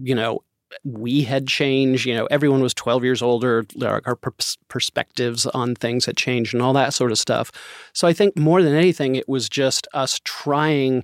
You 0.02 0.16
know, 0.16 0.44
we 0.84 1.24
had 1.24 1.48
changed. 1.48 2.06
You 2.06 2.16
know, 2.16 2.26
everyone 2.28 2.62
was 2.62 2.74
12 2.74 3.04
years 3.04 3.22
older. 3.22 3.66
Our, 3.82 4.02
our 4.06 4.16
pers- 4.16 4.58
perspectives 4.68 5.46
on 5.48 5.76
things 5.76 6.06
had 6.06 6.18
changed 6.18 6.54
and 6.54 6.62
all 6.62 6.74
that 6.74 6.94
sort 6.94 7.12
of 7.12 7.18
stuff. 7.18 7.52
So 7.94 8.08
I 8.08 8.14
think 8.14 8.38
more 8.38 8.62
than 8.62 8.76
anything, 8.76 9.16
it 9.16 9.28
was 9.28 9.50
just 9.50 9.88
us 9.94 10.20
trying 10.24 11.04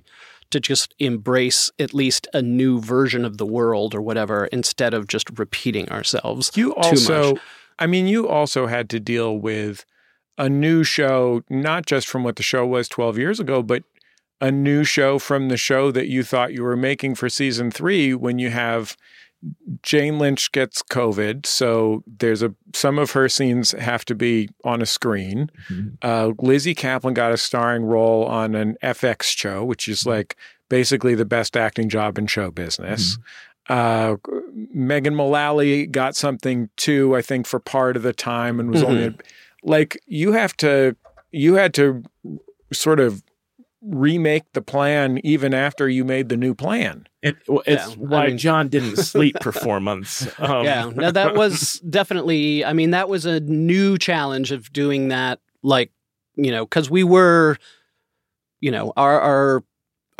to 0.50 0.60
just 0.60 0.94
embrace 0.98 1.70
at 1.78 1.94
least 1.94 2.26
a 2.32 2.42
new 2.42 2.80
version 2.80 3.24
of 3.24 3.38
the 3.38 3.46
world 3.46 3.94
or 3.94 4.02
whatever 4.02 4.46
instead 4.46 4.94
of 4.94 5.06
just 5.06 5.38
repeating 5.38 5.88
ourselves. 5.88 6.50
You 6.54 6.74
also, 6.74 7.36
I 7.78 7.86
mean, 7.86 8.06
you 8.06 8.28
also 8.28 8.66
had 8.66 8.90
to 8.90 9.00
deal 9.00 9.38
with 9.38 9.84
a 10.38 10.48
new 10.48 10.84
show, 10.84 11.42
not 11.50 11.86
just 11.86 12.08
from 12.08 12.24
what 12.24 12.36
the 12.36 12.42
show 12.42 12.66
was 12.66 12.88
12 12.88 13.18
years 13.18 13.40
ago, 13.40 13.62
but 13.62 13.84
a 14.40 14.50
new 14.50 14.84
show 14.84 15.18
from 15.18 15.48
the 15.48 15.56
show 15.56 15.90
that 15.90 16.08
you 16.08 16.22
thought 16.22 16.54
you 16.54 16.62
were 16.62 16.76
making 16.76 17.14
for 17.14 17.28
season 17.28 17.70
three 17.70 18.14
when 18.14 18.38
you 18.38 18.50
have 18.50 18.96
Jane 19.82 20.18
Lynch 20.18 20.52
gets 20.52 20.82
COVID, 20.82 21.46
so 21.46 22.02
there's 22.06 22.42
a 22.42 22.54
some 22.74 22.98
of 22.98 23.12
her 23.12 23.28
scenes 23.28 23.72
have 23.72 24.04
to 24.06 24.14
be 24.14 24.50
on 24.64 24.82
a 24.82 24.86
screen. 24.86 25.50
Mm-hmm. 25.70 25.88
Uh, 26.02 26.32
Lizzy 26.38 26.74
Caplan 26.74 27.14
got 27.14 27.32
a 27.32 27.36
starring 27.36 27.84
role 27.84 28.26
on 28.26 28.54
an 28.54 28.76
FX 28.82 29.24
show, 29.24 29.64
which 29.64 29.88
is 29.88 30.06
like 30.06 30.36
basically 30.68 31.14
the 31.14 31.24
best 31.24 31.56
acting 31.56 31.88
job 31.88 32.18
in 32.18 32.26
show 32.26 32.50
business. 32.50 33.16
Mm-hmm. 33.16 33.22
Uh, 33.70 34.16
Megan 34.74 35.14
Mullally 35.14 35.86
got 35.86 36.16
something 36.16 36.68
too, 36.76 37.16
I 37.16 37.22
think, 37.22 37.46
for 37.46 37.60
part 37.60 37.96
of 37.96 38.02
the 38.02 38.12
time, 38.12 38.60
and 38.60 38.70
was 38.70 38.82
mm-hmm. 38.82 38.90
only 38.90 39.04
a, 39.06 39.14
like 39.62 40.00
you 40.06 40.32
have 40.32 40.56
to 40.58 40.96
you 41.30 41.54
had 41.54 41.72
to 41.74 42.02
sort 42.72 43.00
of 43.00 43.22
remake 43.82 44.52
the 44.52 44.62
plan 44.62 45.18
even 45.24 45.54
after 45.54 45.88
you 45.88 46.04
made 46.04 46.28
the 46.28 46.36
new 46.36 46.54
plan. 46.54 47.06
It, 47.22 47.36
it's 47.66 47.90
yeah, 47.90 47.94
why 47.96 48.24
I 48.24 48.26
mean, 48.28 48.38
John 48.38 48.68
didn't 48.68 48.96
sleep 49.04 49.42
for 49.42 49.52
four 49.52 49.80
months. 49.80 50.28
Um. 50.38 50.64
Yeah, 50.64 50.90
no, 50.94 51.10
that 51.10 51.34
was 51.34 51.80
definitely. 51.88 52.64
I 52.64 52.72
mean, 52.72 52.90
that 52.90 53.08
was 53.08 53.26
a 53.26 53.40
new 53.40 53.98
challenge 53.98 54.52
of 54.52 54.72
doing 54.72 55.08
that. 55.08 55.40
Like, 55.62 55.92
you 56.36 56.50
know, 56.50 56.64
because 56.64 56.90
we 56.90 57.04
were, 57.04 57.56
you 58.60 58.70
know, 58.70 58.92
our 58.96 59.20
our 59.20 59.64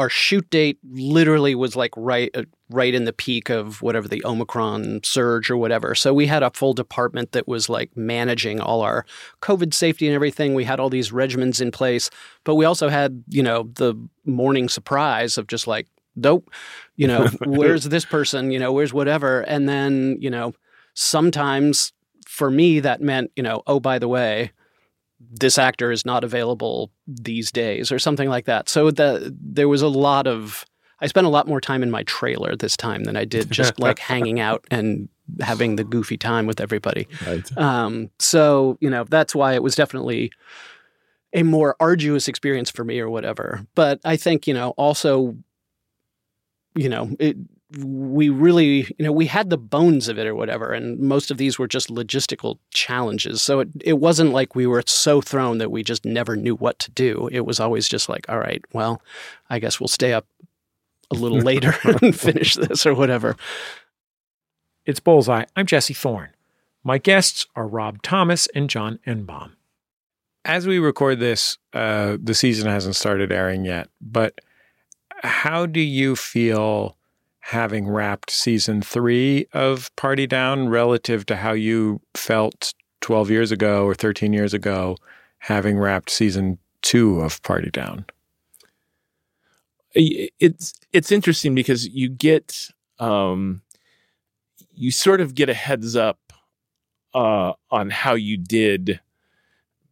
our 0.00 0.08
shoot 0.08 0.48
date 0.48 0.78
literally 0.90 1.54
was 1.54 1.76
like 1.76 1.92
right 1.94 2.30
uh, 2.34 2.44
right 2.70 2.94
in 2.94 3.04
the 3.04 3.12
peak 3.12 3.50
of 3.50 3.82
whatever 3.82 4.08
the 4.08 4.24
Omicron 4.24 5.00
surge 5.04 5.50
or 5.50 5.58
whatever. 5.58 5.94
So 5.94 6.14
we 6.14 6.26
had 6.26 6.42
a 6.42 6.50
full 6.54 6.72
department 6.72 7.32
that 7.32 7.46
was 7.46 7.68
like 7.68 7.94
managing 7.94 8.60
all 8.60 8.80
our 8.80 9.04
COVID 9.42 9.74
safety 9.74 10.06
and 10.06 10.14
everything. 10.14 10.54
We 10.54 10.64
had 10.64 10.80
all 10.80 10.88
these 10.88 11.10
regimens 11.10 11.60
in 11.60 11.70
place, 11.70 12.08
but 12.44 12.54
we 12.54 12.64
also 12.64 12.88
had, 12.88 13.22
you 13.28 13.42
know, 13.42 13.64
the 13.74 13.94
morning 14.24 14.70
surprise 14.70 15.36
of 15.36 15.48
just 15.48 15.66
like, 15.66 15.86
dope, 16.18 16.50
you 16.96 17.06
know, 17.06 17.26
where's 17.44 17.84
this 17.84 18.06
person, 18.06 18.50
you 18.50 18.58
know, 18.58 18.72
where's 18.72 18.94
whatever. 18.94 19.42
And 19.42 19.68
then, 19.68 20.16
you 20.18 20.30
know, 20.30 20.54
sometimes 20.94 21.92
for 22.26 22.50
me 22.50 22.80
that 22.80 23.02
meant, 23.02 23.32
you 23.36 23.42
know, 23.42 23.62
oh, 23.66 23.80
by 23.80 23.98
the 23.98 24.08
way, 24.08 24.52
this 25.30 25.58
actor 25.58 25.92
is 25.92 26.04
not 26.04 26.24
available 26.24 26.90
these 27.06 27.52
days 27.52 27.92
or 27.92 27.98
something 27.98 28.28
like 28.28 28.46
that. 28.46 28.68
So 28.68 28.90
the, 28.90 29.34
there 29.40 29.68
was 29.68 29.82
a 29.82 29.88
lot 29.88 30.26
of 30.26 30.64
I 31.00 31.06
spent 31.06 31.26
a 31.26 31.30
lot 31.30 31.48
more 31.48 31.60
time 31.60 31.82
in 31.82 31.90
my 31.90 32.02
trailer 32.02 32.54
this 32.54 32.76
time 32.76 33.04
than 33.04 33.16
I 33.16 33.24
did 33.24 33.50
just 33.50 33.78
like 33.80 33.98
hanging 33.98 34.38
out 34.38 34.64
and 34.70 35.08
having 35.40 35.76
the 35.76 35.84
goofy 35.84 36.16
time 36.18 36.46
with 36.46 36.60
everybody. 36.60 37.08
Right. 37.26 37.56
Um, 37.56 38.10
so 38.18 38.76
you 38.80 38.90
know 38.90 39.04
that's 39.04 39.34
why 39.34 39.54
it 39.54 39.62
was 39.62 39.74
definitely 39.74 40.30
a 41.32 41.42
more 41.42 41.76
arduous 41.80 42.28
experience 42.28 42.70
for 42.70 42.84
me 42.84 43.00
or 43.00 43.08
whatever. 43.08 43.66
But 43.74 44.00
I 44.04 44.16
think 44.16 44.46
you 44.46 44.54
know 44.54 44.70
also, 44.70 45.36
you 46.74 46.88
know 46.88 47.16
it 47.18 47.36
we 47.78 48.28
really, 48.28 48.94
you 48.98 49.04
know, 49.04 49.12
we 49.12 49.26
had 49.26 49.48
the 49.48 49.58
bones 49.58 50.08
of 50.08 50.18
it 50.18 50.26
or 50.26 50.34
whatever, 50.34 50.72
and 50.72 50.98
most 50.98 51.30
of 51.30 51.38
these 51.38 51.58
were 51.58 51.68
just 51.68 51.88
logistical 51.88 52.58
challenges. 52.72 53.42
So 53.42 53.60
it, 53.60 53.68
it 53.80 53.92
wasn't 53.94 54.32
like 54.32 54.54
we 54.54 54.66
were 54.66 54.82
so 54.86 55.20
thrown 55.20 55.58
that 55.58 55.70
we 55.70 55.84
just 55.84 56.04
never 56.04 56.36
knew 56.36 56.56
what 56.56 56.78
to 56.80 56.90
do. 56.90 57.28
It 57.30 57.40
was 57.40 57.60
always 57.60 57.88
just 57.88 58.08
like, 58.08 58.28
all 58.28 58.38
right, 58.38 58.64
well, 58.72 59.02
I 59.48 59.60
guess 59.60 59.78
we'll 59.78 59.88
stay 59.88 60.12
up 60.12 60.26
a 61.10 61.14
little 61.14 61.38
later 61.42 61.74
and 62.02 62.18
finish 62.18 62.54
this 62.54 62.86
or 62.86 62.94
whatever. 62.94 63.36
It's 64.84 65.00
Bullseye. 65.00 65.44
I'm 65.54 65.66
Jesse 65.66 65.94
Thorn. 65.94 66.30
My 66.82 66.98
guests 66.98 67.46
are 67.54 67.68
Rob 67.68 68.02
Thomas 68.02 68.48
and 68.54 68.68
John 68.68 68.98
Enbom. 69.06 69.52
As 70.44 70.66
we 70.66 70.78
record 70.78 71.20
this, 71.20 71.58
uh, 71.74 72.16
the 72.20 72.34
season 72.34 72.68
hasn't 72.68 72.96
started 72.96 73.30
airing 73.30 73.64
yet, 73.64 73.88
but 74.00 74.40
how 75.22 75.66
do 75.66 75.80
you 75.80 76.16
feel? 76.16 76.96
Having 77.50 77.88
wrapped 77.88 78.30
season 78.30 78.80
three 78.80 79.44
of 79.52 79.90
Party 79.96 80.24
Down 80.24 80.68
relative 80.68 81.26
to 81.26 81.34
how 81.34 81.50
you 81.50 82.00
felt 82.14 82.72
12 83.00 83.28
years 83.28 83.50
ago 83.50 83.84
or 83.84 83.92
13 83.92 84.32
years 84.32 84.54
ago 84.54 84.96
having 85.38 85.76
wrapped 85.76 86.10
season 86.10 86.58
two 86.80 87.20
of 87.20 87.42
Party 87.42 87.68
Down? 87.68 88.06
It's 89.92 90.74
it's 90.92 91.10
interesting 91.10 91.56
because 91.56 91.88
you 91.88 92.08
get 92.08 92.68
um, 93.00 93.62
you 94.72 94.92
sort 94.92 95.20
of 95.20 95.34
get 95.34 95.48
a 95.48 95.54
heads 95.54 95.96
up 95.96 96.32
uh, 97.14 97.54
on 97.72 97.90
how 97.90 98.14
you 98.14 98.36
did 98.36 99.00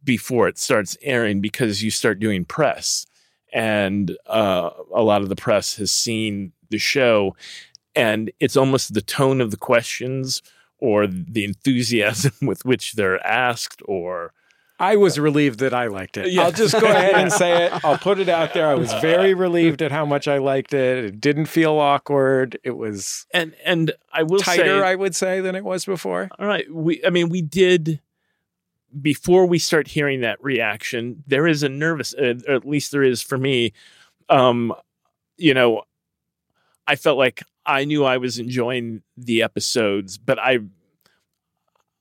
before 0.05 0.47
it 0.47 0.57
starts 0.57 0.95
airing 1.01 1.41
because 1.41 1.83
you 1.83 1.91
start 1.91 2.19
doing 2.19 2.45
press 2.45 3.05
and 3.51 4.17
uh, 4.27 4.69
a 4.93 5.03
lot 5.03 5.21
of 5.21 5.27
the 5.27 5.35
press 5.35 5.75
has 5.75 5.91
seen 5.91 6.53
the 6.69 6.77
show 6.77 7.35
and 7.95 8.31
it's 8.39 8.57
almost 8.57 8.93
the 8.93 9.01
tone 9.01 9.41
of 9.41 9.51
the 9.51 9.57
questions 9.57 10.41
or 10.77 11.07
the 11.07 11.43
enthusiasm 11.43 12.33
with 12.41 12.65
which 12.65 12.93
they're 12.93 13.25
asked 13.25 13.81
or 13.85 14.33
I 14.81 14.95
was 14.95 15.19
relieved 15.19 15.59
that 15.59 15.73
I 15.73 15.87
liked 15.87 16.15
it. 16.15 16.31
Yeah. 16.31 16.43
I'll 16.43 16.53
just 16.53 16.79
go 16.79 16.87
ahead 16.87 17.15
and 17.15 17.33
say 17.33 17.65
it. 17.65 17.73
I'll 17.83 17.97
put 17.97 18.17
it 18.17 18.29
out 18.29 18.53
there. 18.53 18.65
I 18.65 18.75
was 18.75 18.93
very 18.93 19.33
relieved 19.33 19.81
at 19.81 19.91
how 19.91 20.05
much 20.05 20.25
I 20.25 20.37
liked 20.37 20.73
it. 20.73 21.03
It 21.03 21.19
didn't 21.19 21.47
feel 21.47 21.73
awkward. 21.73 22.57
It 22.63 22.77
was 22.77 23.25
and 23.33 23.53
and 23.65 23.91
I 24.13 24.23
will 24.23 24.39
tighter, 24.39 24.79
say, 24.79 24.87
I 24.87 24.95
would 24.95 25.15
say, 25.17 25.41
than 25.41 25.55
it 25.55 25.65
was 25.65 25.83
before. 25.83 26.29
All 26.39 26.47
right. 26.47 26.71
We 26.73 27.03
I 27.05 27.09
mean 27.09 27.27
we 27.27 27.41
did 27.41 27.99
before 29.01 29.45
we 29.45 29.59
start 29.59 29.89
hearing 29.89 30.21
that 30.21 30.41
reaction, 30.41 31.25
there 31.27 31.45
is 31.45 31.61
a 31.61 31.69
nervous 31.69 32.13
uh, 32.13 32.35
at 32.47 32.65
least 32.65 32.93
there 32.93 33.03
is 33.03 33.21
for 33.21 33.37
me 33.37 33.73
um 34.29 34.73
you 35.35 35.53
know 35.53 35.83
I 36.89 36.95
felt 36.95 37.19
like 37.19 37.43
I 37.67 37.85
knew 37.85 38.03
I 38.03 38.17
was 38.17 38.39
enjoying 38.39 39.03
the 39.15 39.43
episodes, 39.43 40.17
but 40.17 40.39
I 40.39 40.57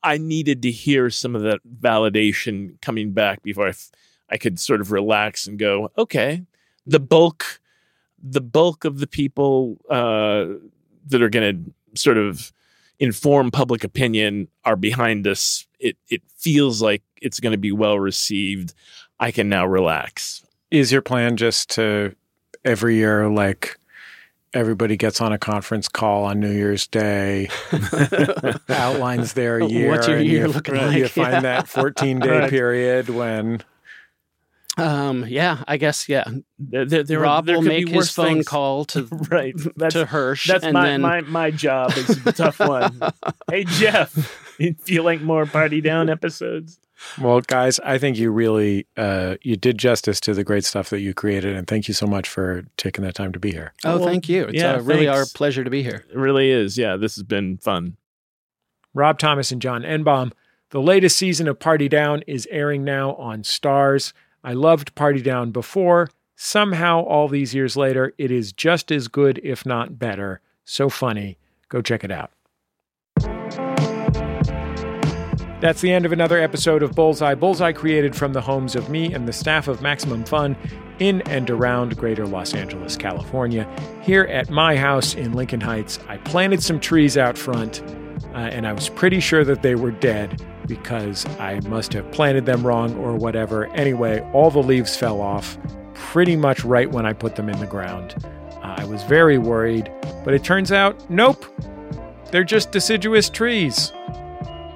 I 0.02 0.16
needed 0.16 0.62
to 0.62 0.70
hear 0.70 1.10
some 1.10 1.36
of 1.36 1.42
that 1.42 1.60
validation 1.80 2.80
coming 2.80 3.12
back 3.12 3.42
before 3.42 3.66
I, 3.66 3.70
f- 3.70 3.90
I 4.30 4.38
could 4.38 4.58
sort 4.58 4.80
of 4.80 4.90
relax 4.90 5.46
and 5.46 5.58
go, 5.58 5.90
okay, 5.98 6.42
the 6.86 7.00
bulk, 7.00 7.60
the 8.22 8.40
bulk 8.40 8.86
of 8.86 8.98
the 9.00 9.06
people 9.06 9.76
uh, 9.90 10.46
that 11.08 11.20
are 11.20 11.28
going 11.28 11.74
to 11.92 12.00
sort 12.00 12.16
of 12.16 12.50
inform 12.98 13.50
public 13.50 13.84
opinion 13.84 14.48
are 14.64 14.76
behind 14.76 15.26
us. 15.26 15.66
It 15.78 15.98
it 16.08 16.22
feels 16.34 16.80
like 16.80 17.02
it's 17.20 17.40
going 17.40 17.52
to 17.52 17.58
be 17.58 17.72
well 17.72 17.98
received. 17.98 18.72
I 19.20 19.32
can 19.32 19.50
now 19.50 19.66
relax. 19.66 20.42
Is 20.70 20.90
your 20.92 21.02
plan 21.02 21.36
just 21.36 21.68
to 21.72 22.14
every 22.64 22.96
year 22.96 23.28
like 23.28 23.78
everybody 24.54 24.96
gets 24.96 25.20
on 25.20 25.32
a 25.32 25.38
conference 25.38 25.88
call 25.88 26.24
on 26.24 26.40
New 26.40 26.50
Year's 26.52 26.86
Day, 26.86 27.48
outlines 28.68 29.32
their 29.34 29.60
year. 29.60 29.90
What's 29.90 30.06
your 30.08 30.18
and 30.18 30.26
year 30.26 30.46
you, 30.46 30.52
looking 30.52 30.74
You 30.76 30.80
like? 31.02 31.10
find 31.10 31.32
Yeah. 31.34 31.40
that 31.40 31.68
14 31.68 32.20
day 32.20 32.28
Right. 32.40 32.50
period 32.50 33.08
when 33.08 33.62
Um, 34.76 35.24
yeah, 35.26 35.64
I 35.66 35.76
guess 35.76 36.08
yeah. 36.08 36.24
There, 36.58 36.84
there, 36.84 37.02
there, 37.02 37.18
Rob 37.20 37.46
there 37.46 37.56
will 37.56 37.62
make 37.62 37.88
his 37.88 38.10
phone 38.12 38.34
things. 38.36 38.46
call 38.48 38.84
to 38.94 39.04
right 39.28 39.54
that's, 39.76 39.94
to 39.94 40.06
Hirsch, 40.06 40.46
That's 40.46 40.62
and 40.64 40.72
my, 40.74 40.86
then 40.86 41.00
my 41.00 41.20
my 41.22 41.50
job. 41.50 41.92
is 41.96 42.10
a 42.26 42.32
tough 42.32 42.60
one. 42.60 43.00
hey 43.50 43.64
Jeff, 43.64 44.14
do 44.58 44.64
you 44.66 44.74
feel 44.74 45.02
like 45.02 45.20
more 45.20 45.46
party 45.46 45.80
down 45.80 46.08
episodes? 46.08 46.78
Well, 47.20 47.40
guys, 47.40 47.78
I 47.80 47.98
think 47.98 48.18
you 48.18 48.30
really 48.30 48.86
uh, 48.96 49.36
you 49.42 49.56
did 49.56 49.78
justice 49.78 50.20
to 50.20 50.34
the 50.34 50.44
great 50.44 50.64
stuff 50.64 50.90
that 50.90 51.00
you 51.00 51.14
created, 51.14 51.54
and 51.56 51.66
thank 51.66 51.88
you 51.88 51.94
so 51.94 52.06
much 52.06 52.28
for 52.28 52.64
taking 52.76 53.04
that 53.04 53.14
time 53.14 53.32
to 53.32 53.38
be 53.38 53.52
here. 53.52 53.72
Oh, 53.84 53.98
Well, 53.98 54.06
thank 54.06 54.28
you. 54.28 54.44
It's 54.44 54.54
yeah, 54.54 54.74
uh, 54.74 54.80
really 54.80 55.08
our 55.08 55.24
pleasure 55.26 55.64
to 55.64 55.70
be 55.70 55.82
here. 55.82 56.04
It 56.10 56.16
really 56.16 56.50
is. 56.50 56.76
Yeah, 56.76 56.96
this 56.96 57.14
has 57.16 57.22
been 57.22 57.58
fun. 57.58 57.96
Rob 58.94 59.18
Thomas 59.18 59.52
and 59.52 59.62
John 59.62 59.82
Enbom. 59.82 60.32
The 60.70 60.82
latest 60.82 61.16
season 61.16 61.48
of 61.48 61.58
Party 61.58 61.88
Down 61.88 62.22
is 62.26 62.46
airing 62.50 62.84
now 62.84 63.14
on 63.14 63.42
Starz. 63.42 64.12
I 64.44 64.52
loved 64.52 64.94
Party 64.94 65.22
Down 65.22 65.50
before. 65.50 66.10
Somehow, 66.36 67.02
all 67.02 67.26
these 67.26 67.54
years 67.54 67.76
later, 67.76 68.12
it 68.18 68.30
is 68.30 68.52
just 68.52 68.92
as 68.92 69.08
good, 69.08 69.40
if 69.42 69.64
not 69.64 69.98
better. 69.98 70.40
So 70.64 70.88
funny. 70.88 71.38
Go 71.68 71.80
check 71.80 72.04
it 72.04 72.10
out. 72.10 72.30
That's 75.60 75.80
the 75.80 75.92
end 75.92 76.06
of 76.06 76.12
another 76.12 76.38
episode 76.38 76.84
of 76.84 76.94
Bullseye. 76.94 77.34
Bullseye 77.34 77.72
created 77.72 78.14
from 78.14 78.32
the 78.32 78.40
homes 78.40 78.76
of 78.76 78.88
me 78.88 79.12
and 79.12 79.26
the 79.26 79.32
staff 79.32 79.66
of 79.66 79.82
Maximum 79.82 80.24
Fun 80.24 80.56
in 81.00 81.20
and 81.22 81.50
around 81.50 81.96
greater 81.96 82.26
Los 82.28 82.54
Angeles, 82.54 82.96
California. 82.96 83.68
Here 84.02 84.22
at 84.24 84.50
my 84.50 84.76
house 84.76 85.16
in 85.16 85.32
Lincoln 85.32 85.60
Heights, 85.60 85.98
I 86.06 86.18
planted 86.18 86.62
some 86.62 86.78
trees 86.78 87.18
out 87.18 87.36
front, 87.36 87.82
uh, 88.34 88.36
and 88.36 88.68
I 88.68 88.72
was 88.72 88.88
pretty 88.88 89.18
sure 89.18 89.44
that 89.44 89.62
they 89.62 89.74
were 89.74 89.90
dead 89.90 90.40
because 90.68 91.26
I 91.40 91.58
must 91.60 91.92
have 91.92 92.08
planted 92.12 92.46
them 92.46 92.64
wrong 92.64 92.96
or 92.96 93.16
whatever. 93.16 93.66
Anyway, 93.72 94.20
all 94.32 94.52
the 94.52 94.62
leaves 94.62 94.96
fell 94.96 95.20
off 95.20 95.58
pretty 95.92 96.36
much 96.36 96.62
right 96.64 96.88
when 96.88 97.04
I 97.04 97.12
put 97.12 97.34
them 97.34 97.48
in 97.48 97.58
the 97.58 97.66
ground. 97.66 98.14
Uh, 98.62 98.76
I 98.78 98.84
was 98.84 99.02
very 99.02 99.38
worried, 99.38 99.90
but 100.24 100.34
it 100.34 100.44
turns 100.44 100.70
out, 100.70 101.10
nope, 101.10 101.44
they're 102.30 102.44
just 102.44 102.70
deciduous 102.70 103.28
trees. 103.28 103.92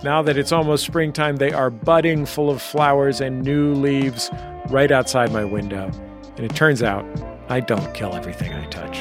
Now 0.04 0.20
that 0.22 0.36
it's 0.36 0.50
almost 0.50 0.84
springtime, 0.84 1.36
they 1.36 1.52
are 1.52 1.70
budding 1.70 2.26
full 2.26 2.50
of 2.50 2.60
flowers 2.60 3.20
and 3.20 3.42
new 3.42 3.72
leaves 3.72 4.30
right 4.68 4.90
outside 4.90 5.32
my 5.32 5.44
window. 5.44 5.90
And 6.36 6.40
it 6.40 6.56
turns 6.56 6.82
out 6.82 7.04
I 7.48 7.60
don't 7.60 7.94
kill 7.94 8.12
everything 8.14 8.52
I 8.52 8.66
touch. 8.66 9.00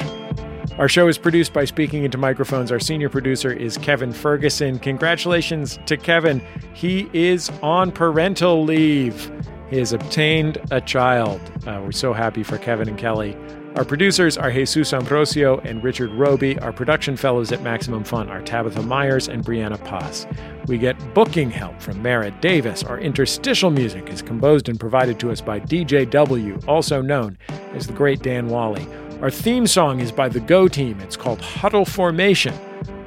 Our 0.77 0.87
show 0.87 1.07
is 1.07 1.17
produced 1.17 1.53
by 1.53 1.65
Speaking 1.65 2.03
Into 2.03 2.17
Microphones. 2.17 2.71
Our 2.71 2.79
senior 2.79 3.09
producer 3.09 3.51
is 3.51 3.77
Kevin 3.79 4.13
Ferguson. 4.13 4.77
Congratulations 4.77 5.79
to 5.87 5.97
Kevin. 5.97 6.39
He 6.73 7.09
is 7.13 7.49
on 7.63 7.91
parental 7.91 8.63
leave. 8.63 9.31
He 9.69 9.77
has 9.77 9.93
obtained 9.93 10.59
a 10.69 10.81
child. 10.81 11.41
Uh, 11.65 11.81
we're 11.83 11.91
so 11.91 12.13
happy 12.13 12.43
for 12.43 12.57
Kevin 12.57 12.87
and 12.87 12.97
Kelly. 12.97 13.35
Our 13.75 13.85
producers 13.85 14.37
are 14.37 14.51
Jesus 14.51 14.91
Ambrosio 14.91 15.59
and 15.59 15.81
Richard 15.81 16.11
Roby. 16.11 16.59
Our 16.59 16.73
production 16.73 17.15
fellows 17.15 17.53
at 17.53 17.61
Maximum 17.61 18.03
Fun 18.03 18.27
are 18.29 18.41
Tabitha 18.41 18.81
Myers 18.81 19.29
and 19.29 19.45
Brianna 19.45 19.81
Paz. 19.85 20.27
We 20.67 20.77
get 20.77 21.13
booking 21.13 21.49
help 21.49 21.81
from 21.81 22.01
Merritt 22.01 22.41
Davis. 22.41 22.83
Our 22.83 22.99
interstitial 22.99 23.71
music 23.71 24.09
is 24.09 24.21
composed 24.21 24.67
and 24.67 24.77
provided 24.77 25.21
to 25.21 25.31
us 25.31 25.39
by 25.39 25.61
DJW, 25.61 26.67
also 26.67 27.01
known 27.01 27.37
as 27.73 27.87
the 27.87 27.93
great 27.93 28.21
Dan 28.21 28.49
Wally. 28.49 28.85
Our 29.21 29.31
theme 29.31 29.65
song 29.65 30.01
is 30.01 30.11
by 30.11 30.27
the 30.27 30.41
Go 30.41 30.67
Team. 30.67 30.99
It's 30.99 31.15
called 31.15 31.39
Huddle 31.39 31.85
Formation. 31.85 32.53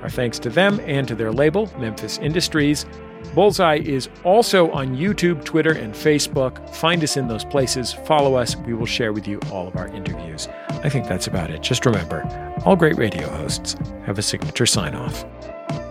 Our 0.03 0.09
thanks 0.09 0.39
to 0.41 0.49
them 0.49 0.81
and 0.87 1.07
to 1.09 1.15
their 1.15 1.33
label, 1.33 1.71
Memphis 1.79 2.17
Industries. 2.19 2.87
Bullseye 3.35 3.79
is 3.79 4.09
also 4.23 4.71
on 4.71 4.97
YouTube, 4.97 5.45
Twitter, 5.45 5.73
and 5.73 5.95
Facebook. 5.95 6.69
Find 6.71 7.03
us 7.03 7.17
in 7.17 7.29
those 7.29 7.45
places. 7.45 7.93
Follow 7.93 8.35
us. 8.35 8.57
We 8.57 8.75
will 8.75 8.87
share 8.87 9.13
with 9.13 9.27
you 9.27 9.41
all 9.51 9.67
of 9.67 9.77
our 9.77 9.89
interviews. 9.89 10.49
I 10.69 10.89
think 10.89 11.09
that's 11.09 11.27
about 11.27 11.51
it. 11.51 11.63
Just 11.63 11.87
remember 11.87 12.23
all 12.65 12.77
great 12.77 12.97
radio 12.97 13.29
hosts 13.29 13.77
have 14.05 14.19
a 14.19 14.23
signature 14.23 14.67
sign 14.67 14.95
off. 14.95 15.25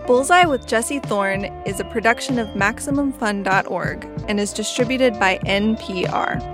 Bullseye 0.06 0.44
with 0.44 0.66
Jesse 0.66 1.00
Thorn 1.00 1.46
is 1.66 1.80
a 1.80 1.84
production 1.84 2.38
of 2.38 2.48
MaximumFun.org 2.48 4.04
and 4.28 4.38
is 4.38 4.52
distributed 4.52 5.18
by 5.18 5.38
NPR. 5.46 6.53